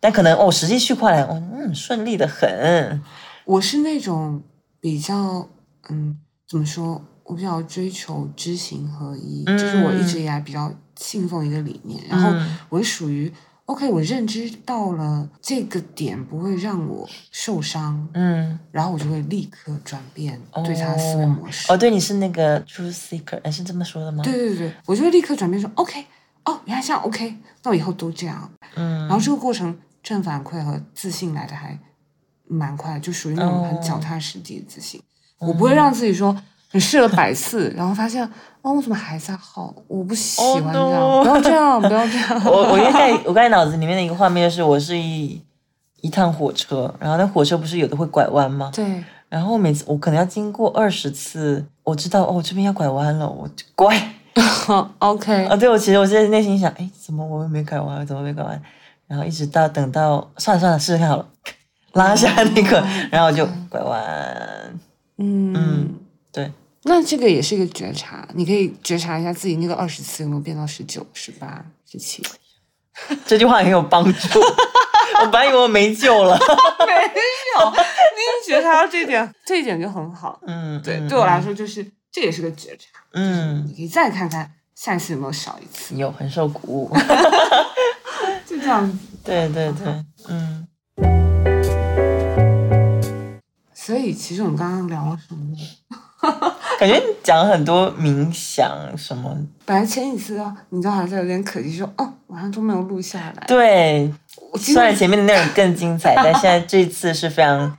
[0.00, 3.02] 但可能哦，实际去跨栏，哦，嗯，顺利的很。
[3.44, 4.42] 我是那种
[4.80, 5.48] 比较，
[5.88, 6.18] 嗯，
[6.48, 7.02] 怎么说？
[7.24, 12.02] 我比较追求知行合一，就是我一直以来比较信奉一个理念。
[12.06, 12.30] 然后
[12.68, 13.32] 我是属于
[13.64, 21.72] OK，我认知到了这个点不会让我受伤，嗯，然后我就会立刻转变对他的思维模式。
[21.72, 24.22] 哦，对，你是那个 truth seeker，是这么说的吗？
[24.22, 26.04] 对对对，我就会立刻转变说 OK。
[26.44, 28.50] 哦，原来这样 OK，那我以后都这样。
[28.74, 31.78] 嗯，然后这个过程正反馈和自信来的还
[32.46, 35.00] 蛮快，就属于那种很脚踏实地的自信。
[35.38, 36.36] 我不会让自己说
[36.72, 38.22] 你试了百次，然后发现
[38.62, 39.74] 哦，我怎么还在耗？
[39.88, 42.42] 我不喜欢这样，不要这样，不要这样。
[42.44, 45.42] 我我在我刚才脑子里面的一个画面是，我是一
[46.00, 48.70] 一趟火车，然后那火车不是有的会拐弯吗？
[48.74, 49.02] 对。
[49.28, 54.14] 然后每次我可能要经过二十次，我知道哦，这边要拐弯了，我就乖。
[54.98, 58.04] OK 啊，对我其实我现在内心想，哎，怎么我又没改完？
[58.06, 58.60] 怎么没改完？
[59.06, 61.28] 然后一直到等到算了算了，试试看好了，
[61.92, 64.80] 拉下那个，然后就拐弯。
[65.18, 65.94] 嗯嗯，
[66.32, 66.50] 对，
[66.84, 72.22] 那这个也是一个觉察，你可以觉察一下自己那个二十次有没有变到十九、十八、十七。
[73.26, 74.40] 这句话很有帮助。
[75.20, 76.92] 我本来以为我没救了，没
[77.62, 80.40] 有，你觉察到这点，这一点就很好。
[80.46, 83.00] 嗯，对，对我来说就是这也是个觉察。
[83.12, 85.96] 嗯，你可以再看看下一次有没有少一次。
[85.96, 86.96] 有，很受鼓舞。
[88.46, 88.96] 就这样子。
[89.24, 90.68] 对对对，嗯。
[93.74, 95.56] 所以其实我们刚刚聊了什么？
[96.78, 99.36] 感觉你讲了很多冥想什么。
[99.66, 103.44] 本来前几次啊，你都还在有点可惜，说哦，晚上都没有录下来。
[103.48, 104.14] 对，
[104.56, 107.76] 虽然前面的内容更精彩，但现在这次是非常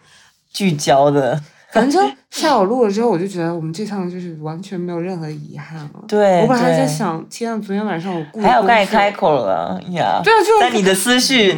[0.51, 1.41] 聚焦的。
[1.75, 5.89] 反正 下午录了之后，我就觉得我们这趟就是完全没有任何遗憾了。
[6.07, 10.21] 对，我本来在想，天啊，昨天晚上我还有刚才开口了呀。
[10.23, 11.51] 对啊，就在你的思绪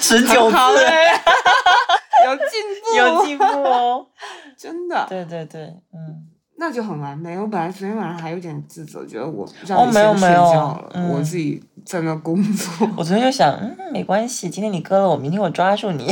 [0.00, 0.56] 十九次，
[2.26, 4.04] 有进步，有进步哦，
[4.58, 5.06] 真的。
[5.08, 6.26] 对对对，嗯。
[6.56, 7.36] 那就很完美。
[7.36, 12.88] 我本来昨天晚上还有点自责，觉得我让你先睡觉了，我自己在那工作。
[12.96, 16.06] 我昨天就想，嗯，没关系，今天你割了我，明天我抓住你，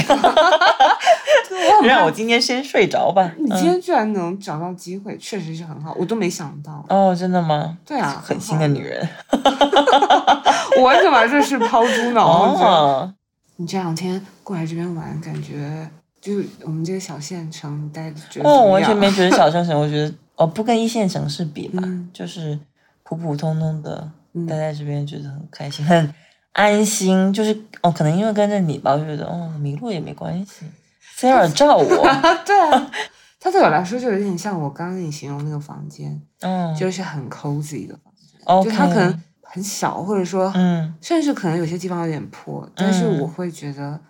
[1.87, 3.33] 让我今天先睡着吧。
[3.39, 6.85] 你今天居然能找到机会，确实是很好，我都没想到。
[6.89, 7.79] 哦，真的吗？
[7.85, 9.09] 对啊，狠心的女人。
[10.79, 13.11] 我完全把这事抛猪脑 后。
[13.57, 15.89] 你这两天过来这边玩，感觉
[16.21, 16.35] 就
[16.65, 20.13] 我们这个小县城待着觉得哦，完全没觉得小县城，我觉得。
[20.37, 21.83] 哦，不跟一线城市比吧，
[22.13, 22.59] 就是
[23.03, 24.11] 普普通通的
[24.49, 26.15] 待在这边，觉得很开心，很
[26.55, 27.31] 安心。
[27.33, 30.65] 就是哦，可能因为跟着你吧，我觉得哦，迷路也没关系
[31.29, 31.87] ，Sarah 照我。
[32.45, 32.91] 对啊，
[33.39, 38.65] 他对我来说就有点像我刚刚跟你形容那个房间，嗯，就是很 cozy 的房间。
[38.65, 44.01] 就它可能很小，或者说，嗯，甚至可能有些地方有点破，但是我会觉得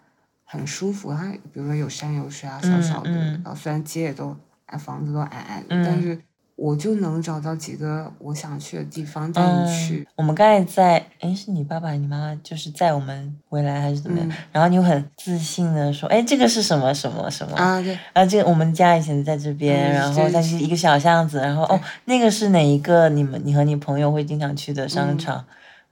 [0.44, 1.12] 很舒服。
[1.12, 4.36] 它比如说有山有水啊，小小的，然后虽然街也都。
[4.78, 6.18] 房子都矮矮的，但是
[6.62, 10.06] 我就能找到几个我想去的地方带你去。
[10.14, 14.30] 我们刚才在，哎，是你爸爸、你妈妈，就是在我们回来还是怎么样？
[14.52, 17.82] 然后你又很自信的说，哎，这个是什么什么什么啊？
[17.82, 23.08] 对，啊，这个我们家以前在这边，然后它是一个小巷子，然后哦，那个是哪一个？
[23.08, 25.44] 你们你和你朋友会经常去的商场？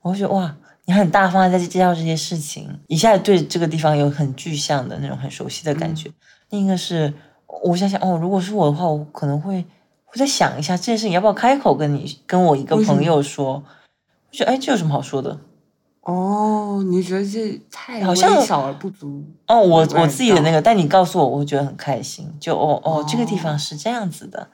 [0.02, 0.54] 我会觉得哇，
[0.84, 6.08] 你很大方的在介绍这些事情，一下子对这个地方有很具象的那种很熟悉的感觉。
[6.50, 7.12] 另一个是。
[7.64, 9.62] 我想想哦，如果是我的话，我可能会
[10.10, 13.62] 会再想一下这件事情要不要开口跟你跟我一个朋友说。
[14.32, 15.38] 我觉得哎，这有什么好说的？
[16.02, 19.24] 哦，你觉得这太好像少而不足？
[19.48, 22.32] 哦，我我自己的那个，但你告诉我，我会觉得很开心。
[22.38, 24.48] 就哦哦，这个地方是这样子的。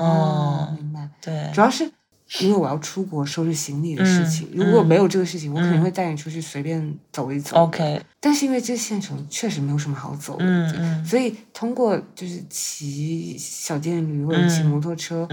[0.00, 1.08] 哦，明白。
[1.20, 1.92] 对，主要是。
[2.40, 7.56] 因为我要出国收拾行李的事情，如果没有这个事情，我肯定会带你出去随便走一走。
[7.56, 15.26] OK，但是因为这个县城确实没有什么好走的，所以通过就是骑小电驴或者骑摩托车，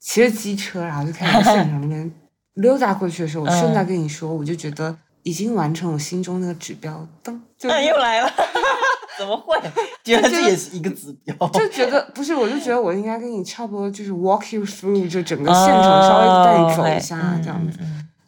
[0.00, 2.12] 骑着机车，然后就开始县城里面
[2.54, 8.30] 溜达过去的时候，我顺带跟你说，我就觉得已经完成我心中那个指标，噔，就 又来了。
[9.22, 9.56] 怎么会？
[10.02, 11.48] 觉得这也是一个指标。
[11.50, 17.78] 就觉得 不是，我就觉得我应该跟你差不多，就是 walk you through 就整个现场，稍微带你走一下这样子。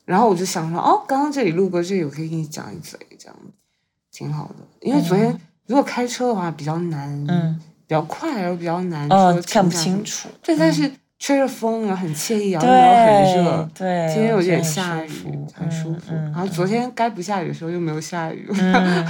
[0.05, 3.51] 然后我就想说，哦，刚刚这里路过这里，我可以跟你讲一嘴，这样子
[4.13, 4.55] 挺好的。
[4.81, 5.37] 因为昨天
[5.67, 10.29] 如果开车的话比较难，嗯，比较快然后比较难，说看不清楚。
[10.41, 10.89] 对，但是。
[11.19, 13.69] 吹着风，然后很惬意，然后很热。
[13.75, 16.15] 对，今天有点下雨，很舒服。
[16.15, 18.49] 然后昨天该不下雨的时候又没有下雨，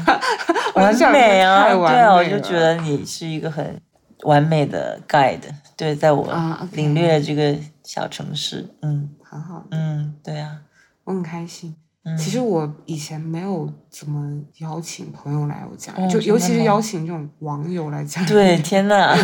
[0.76, 1.68] 完美啊！
[1.68, 3.80] 对啊，我就觉得你是一个很
[4.24, 5.40] 完美的 guide。
[5.76, 6.32] 对，在我
[6.72, 9.64] 领略这个小城市，嗯，很好。
[9.70, 10.59] 嗯，对啊，
[11.05, 11.74] 我很开心。
[12.18, 18.22] 其实我以前没有怎么邀请朋友来我家，就尤其是邀请这种网友来家。
[18.26, 19.16] 对， 天呐，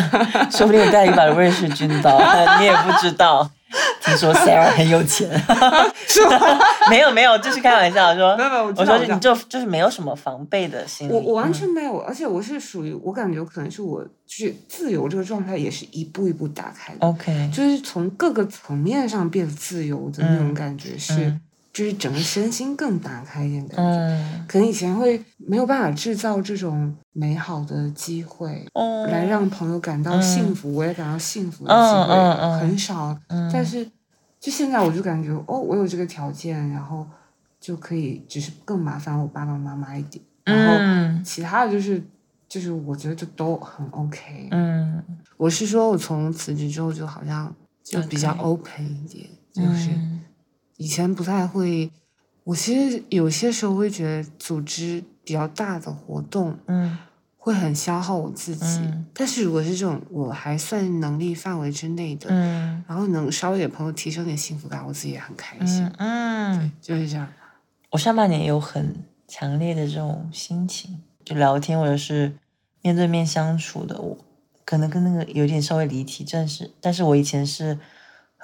[0.49, 2.17] 说不定我带一把瑞士军刀，
[2.59, 3.49] 你也不知道。
[4.03, 5.29] 听说 Sarah 很有钱，
[6.07, 6.59] 是吗？
[6.89, 8.35] 没有没有，就是开玩笑说。
[8.35, 11.13] 没有没有，我说你就就是没有什么防备的心理。
[11.13, 17.07] 我我完全没有，而且我是属于我感觉可能是我就是自由这个状态也是一步一步打开的。
[17.07, 21.33] OK，就是从各个层面上变自由的那种感觉是。
[21.73, 28.67] 就是整个身心更打开一点感觉，可能以前会没有办法制造这种美好的机会，
[29.09, 33.17] 来让朋友感到幸福，我也感到幸福的机会很少。
[33.53, 33.89] 但是
[34.37, 37.07] 就现在，我就感觉哦，我有这个条件，然后
[37.59, 40.21] 就可以，只是更麻烦我爸爸妈妈一点。
[40.43, 42.03] 然后其他的就是，
[42.49, 44.49] 就是我觉得就都很 OK。
[44.51, 45.01] 嗯，
[45.37, 49.89] 我是说我从辞职之后，就好像就比较 open 一点，就是。
[50.81, 51.91] 以前不太会，
[52.43, 56.97] 我其实有些时候会觉得组织比较大的活动，嗯，
[57.37, 58.81] 会很消耗我自己。
[59.13, 65.87] 但是如果是这种我还算能力范围之内的，嗯，然后能稍微给朋友提升点幸福感，我自己也很开心。
[65.99, 67.31] 嗯，就是这样。
[67.91, 68.95] 我上半年有很
[69.27, 72.33] 强烈的这种心情，就聊天或者是
[72.81, 74.17] 面对面相处的，我
[74.65, 77.77] 可能跟那个有点稍微离题，但是，但是我以前是。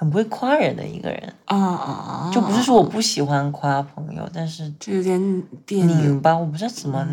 [0.00, 2.30] 很不会夸人的一个人啊啊！
[2.32, 6.38] 就不是说我不喜欢夸朋友，但是这有点别扭吧。
[6.38, 7.04] 我不知道怎么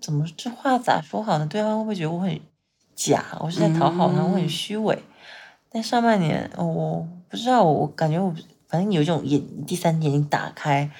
[0.00, 1.46] 怎么这话咋说好呢？
[1.46, 2.40] 对方会不会觉得我很
[2.96, 3.24] 假？
[3.38, 5.00] 我是在讨好他，我很虚伪。
[5.70, 8.34] 但上半年我不知道，我感觉我
[8.68, 10.90] 反正有一种眼第三眼睛打开，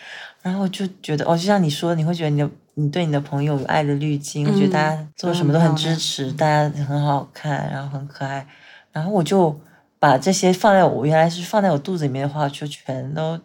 [0.43, 8.47] 然后就觉得哦，就像你说，你会觉得你的你对你的朋友有爱的滤镜，我觉得大家做什么都很支持，大家很好看，然后很可爱，
[8.93, 9.59] 然后我就。
[10.03, 13.39] 把这些放在我原来是放在我肚子里面的话，就全都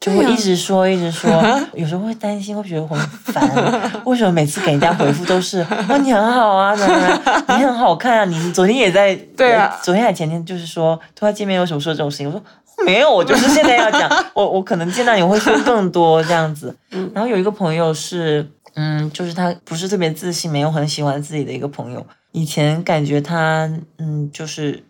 [0.00, 1.30] 就会一直说，一直说。
[1.76, 4.02] 有时候会担心，会觉得我很烦。
[4.06, 5.58] 为什么每次给人家回复都是
[5.90, 8.24] “哇，你很好啊，怎么你很好看啊？
[8.24, 12.26] 你昨天也在 对啊，昨天还前天就是说，突然见面为什么说这种事情？
[12.26, 12.42] 我说
[12.86, 14.10] 没有，我就是现在要讲。
[14.32, 16.74] 我我可能见到你会说更多这样子。
[17.12, 22.06] 然后有一个朋友是，嗯，就是他不是特别自信，没有很喜欢自己的一个朋友。
[22.32, 24.82] 以前感觉他，嗯，就是。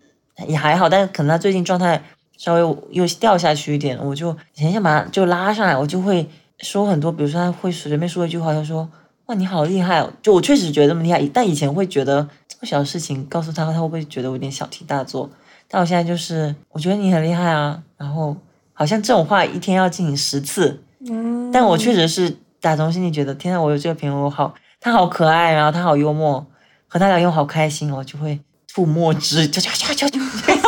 [0.47, 2.01] 也还好，但是可能他最近状态
[2.37, 2.61] 稍微
[2.91, 6.29] 又掉下去一点，我就很想把他就拉上来，我就会
[6.61, 8.89] 说很多，比如说他会随便说一句话，他说
[9.27, 15.29] ：“哇，你好厉害哦！”就我确实觉得这么厉害，但以前会觉得这么小的事情告诉他，他会不会觉得我有点小题大做？
[15.69, 18.37] 但我现在就是我觉得你很厉害啊，然后
[18.73, 20.81] 好像这种话一天要进行十次，
[21.11, 26.47] 嗯，但我确实是打从心里觉得，天呐，我有这个朋友好，他好可爱，然后他好幽默，
[26.87, 28.39] 和他聊天好开心我，就会。
[28.75, 30.21] 吐墨汁，就就就就就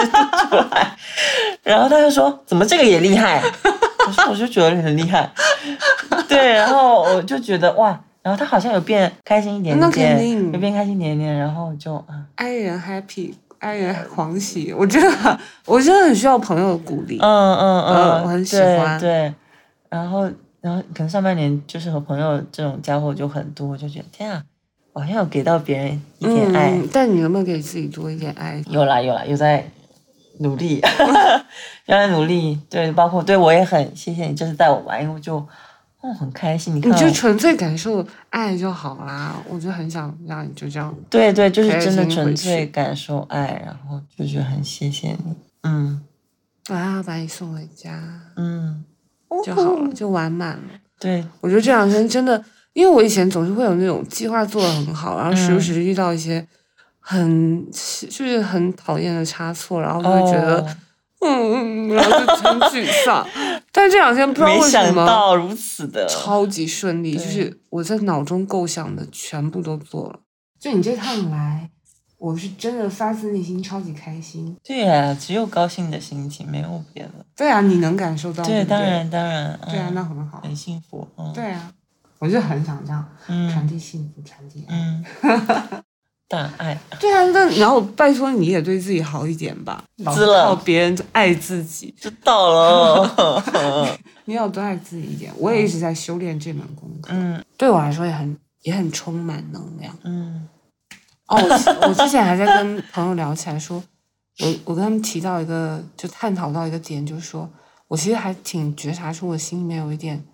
[0.07, 0.96] 出来，
[1.62, 3.42] 然后他就说：“怎么这个也厉害？”
[4.07, 5.30] 我说：“我就觉得很厉害。”
[6.28, 14.72] 对，然后我就觉得哇，然后他好像有变开心一点点，有变开心一点点，然后就啊，爱人 happy，爱人狂喜。
[14.72, 17.18] 我觉得我真的很需要朋友的鼓励。
[17.20, 18.98] 嗯嗯嗯，我很喜欢。
[18.98, 19.32] 对，
[19.88, 20.30] 然后
[20.61, 24.42] 然后可能上半年就是和朋友这种家伙就很多，我就觉得天啊。
[24.92, 28.61] 我好像有给到别人一点爱，但你有没有给自己多一点爱？
[28.68, 29.64] 有啦有啦，有在
[30.41, 30.82] 努力，
[31.86, 32.59] 有在努力。
[32.68, 35.36] 对，包括对我也很谢谢你，这次带我玩，因为就
[36.01, 36.74] 哦很开心。
[36.74, 39.36] 你看，你就纯粹感受爱就好啦。
[39.49, 40.95] 我就很想让你就这样。
[41.09, 45.34] 对对，就是真的纯粹感受爱，然后就觉得很谢谢你。
[45.62, 46.01] 嗯，
[46.68, 47.99] 我要把你送回家。
[48.36, 48.84] 嗯，
[49.45, 50.62] 就好了，就完满了。
[50.99, 52.45] 对，我觉得这两天真的。
[52.72, 56.47] 因为我以前总是会有那种计划做的很好，然后时不时遇到一些
[57.01, 60.76] 很就是很讨厌的差错，然后就会觉得
[61.20, 63.26] 嗯，然后就很沮丧。
[63.72, 70.20] 但这两天不知道为什么到如此的超级顺利，就是我在脑中构想的全部都做了。
[70.59, 71.70] 就你这趟来，
[72.18, 74.57] 我是真的发自内心超级开心。
[74.62, 77.24] 对呀，只有高兴的心情，没有别的。
[77.36, 78.44] 对啊，你能感受到？
[78.44, 79.59] 对，当然当然。
[79.66, 81.09] 对啊，那很好，很幸福。
[81.34, 81.72] 对啊。
[82.18, 83.03] 我就很想这样
[83.51, 85.03] 传递幸福，传递爱，
[86.30, 86.78] 大爱。
[87.00, 91.92] 对啊，那然后拜托你也对自己好一点吧，靠别人爱自己。
[92.00, 95.32] 知道了， 你要多爱自己一点。
[95.36, 97.10] 我也一直在修炼这门功课。
[97.12, 99.92] 嗯，对我来说也很也很充满能量。
[100.04, 100.48] 嗯，
[101.26, 101.36] 哦，
[101.88, 103.82] 我之前还在跟朋友聊起来，说
[104.38, 107.50] 我我跟他们提到一个，就探讨到一个点，就是说
[107.88, 110.24] 我其实还挺觉察出我心里面有一点。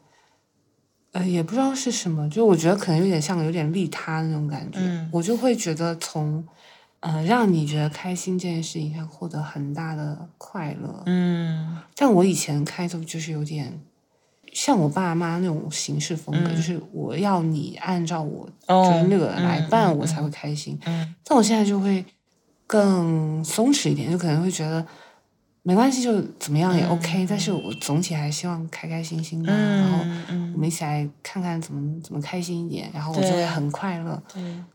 [1.17, 4.79] 呃，也不知道是什么，就我觉得可能有点像有点利他那种感觉，
[5.11, 6.47] 我就会觉得从，
[7.01, 11.03] 呃，让你觉得开心这件事情上获得很大的快乐。
[11.07, 13.81] 嗯，但我以前开头就是有点
[14.53, 20.79] 像我爸妈那种行事风格，就是我要你按照我就是那个来办，我才会开心。
[20.85, 22.05] 嗯，但我现在就会
[22.67, 24.87] 更松弛一点，就可能会觉得。
[25.67, 27.27] 没关系，就怎么样也 OK。
[27.29, 29.99] 但是我总体还希望开开心心的，然后
[30.55, 34.23] 我们一起来看看怎么怎么开心一点，然后我就会很快乐。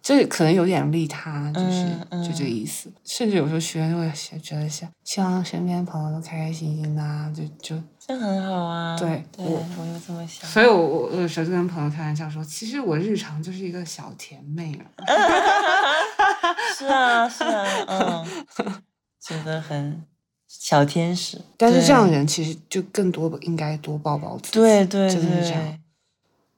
[0.02, 2.92] 这可能有点利他，就是就这个意思。
[3.06, 8.98] 甚至有时候学员会觉得想希望身边朋友都开开心心的，就就这很好啊。
[9.00, 10.50] 对，我我就这么想。
[10.50, 14.86] 所以我我有时候就跟朋友开玩笑说，其实我日常就是一个小甜妹了。
[16.78, 18.26] 是啊，是啊，嗯，
[19.22, 20.04] 觉得很。
[20.60, 24.60] 小天使，但是这样的人其实就更多应该多抱抱自己。
[24.60, 25.80] 对对对，真的是这样。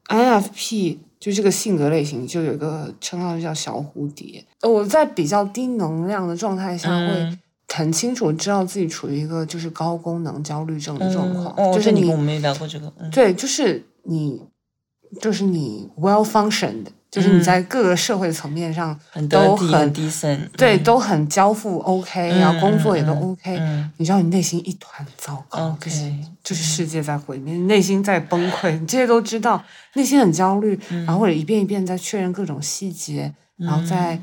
[0.07, 4.43] INFP 就这个性格类型，就有一个称号叫小蝴蝶。
[4.63, 7.37] 我在比较低能量的状态下，会
[7.67, 11.55] 很清楚知道自己处于一个就是高功能焦虑症的状况。
[11.71, 12.91] 就是你我们没聊过这个。
[13.11, 14.41] 对，就是你，
[15.21, 16.87] 就是你 well functioned。
[17.13, 18.99] 就是你在各个社会层面上
[19.29, 23.55] 都很低声，对，都很交付 OK，然后工作也都 OK，
[23.97, 26.11] 你知道你内心一团糟糕，就是
[26.43, 34.19] 就是世界在毁灭，内心在崩溃，你这些都知道，内心很焦虑，然后或者一遍一遍在确认各种细节，然后在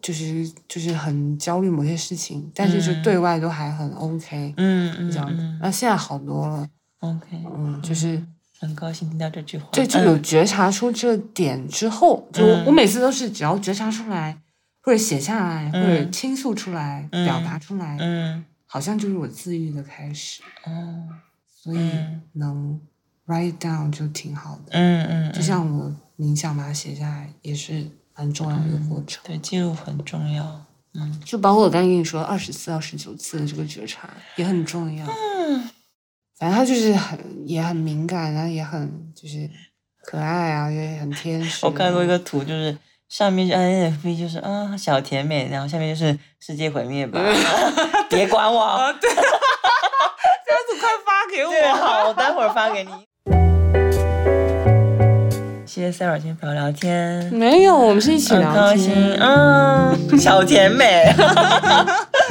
[0.00, 6.64] 就是就是很焦虑某些事情，但是就对外都还很 OK，嗯嗯，这样，那现在好多了
[7.00, 7.26] ，OK，
[7.56, 8.22] 嗯，就是。
[8.60, 9.68] 很高兴听到这句话。
[9.72, 14.38] 对，就有觉察出这点之后，就我每次都是只要觉察出来，
[14.80, 20.42] 或者写下来，或者倾诉出来，表达出来，嗯，好像就是我自愈的开始。
[20.64, 21.04] 哦，
[21.48, 21.90] 所以
[22.32, 22.80] 能
[23.26, 24.72] write down 就挺好的。
[24.72, 27.86] 嗯嗯，就像我冥想把它写下来，也是
[28.16, 29.22] 蛮重要的一个过程。
[29.24, 30.66] 对，记录很重要。
[30.94, 35.06] 嗯，就包括我刚跟你说二十四到十九次的这个觉察也很重要。
[35.06, 35.68] 嗯。
[36.38, 39.50] 反正他就是很也很敏感，然后也很就是
[40.04, 41.64] 可爱啊，也很天使。
[41.66, 42.76] 我看过一个图，就是
[43.08, 47.20] 上面是 INFP，就是啊小甜美，然后下面就是世界毁灭吧，
[48.08, 48.94] 别管我。
[49.00, 49.26] 对， 这样
[50.68, 51.74] 子快发给我。
[51.74, 52.90] 好，我待会儿发给你。
[55.66, 57.32] 谢谢 Sarah 今天陪我聊天。
[57.32, 59.16] 没有，我们是一起聊天。
[59.20, 61.04] 嗯，小甜美。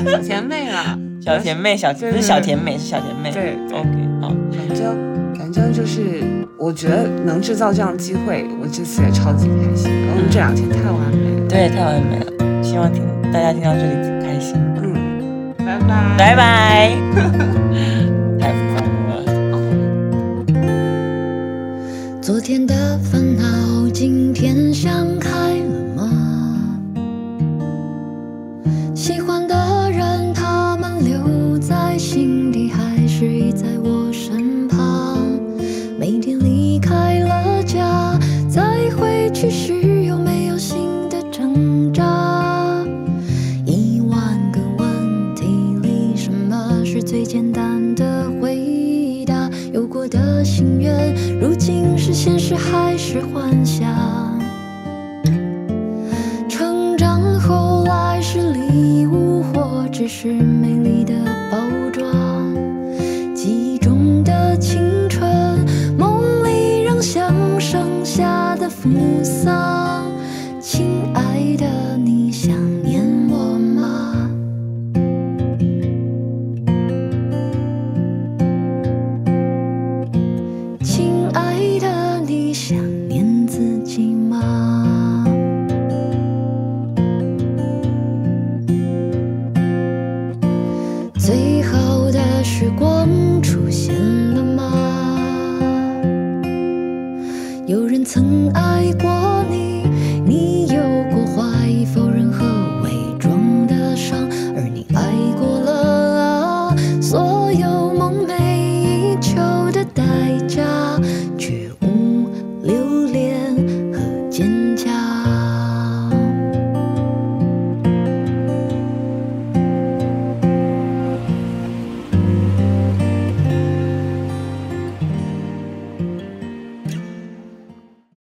[0.06, 0.98] 小甜妹啦。
[1.20, 3.32] 小甜妹，小不是小甜美，是小甜妹。
[3.32, 3.90] 对，OK，
[4.22, 4.32] 好。
[4.52, 4.96] 反正
[5.38, 6.24] 反正就是，
[6.58, 9.92] 我觉得能制造这样的机会，我这次也超级开心。
[10.12, 12.32] 我们这两天太完美了，对，太完美了。
[12.64, 13.94] 希望听大家听到这里
[14.24, 14.56] 开心。
[14.82, 16.96] 嗯，拜拜，拜拜。
[18.40, 18.78] 太疯
[19.10, 19.12] 了。
[22.22, 25.17] 昨天的烦恼，今天想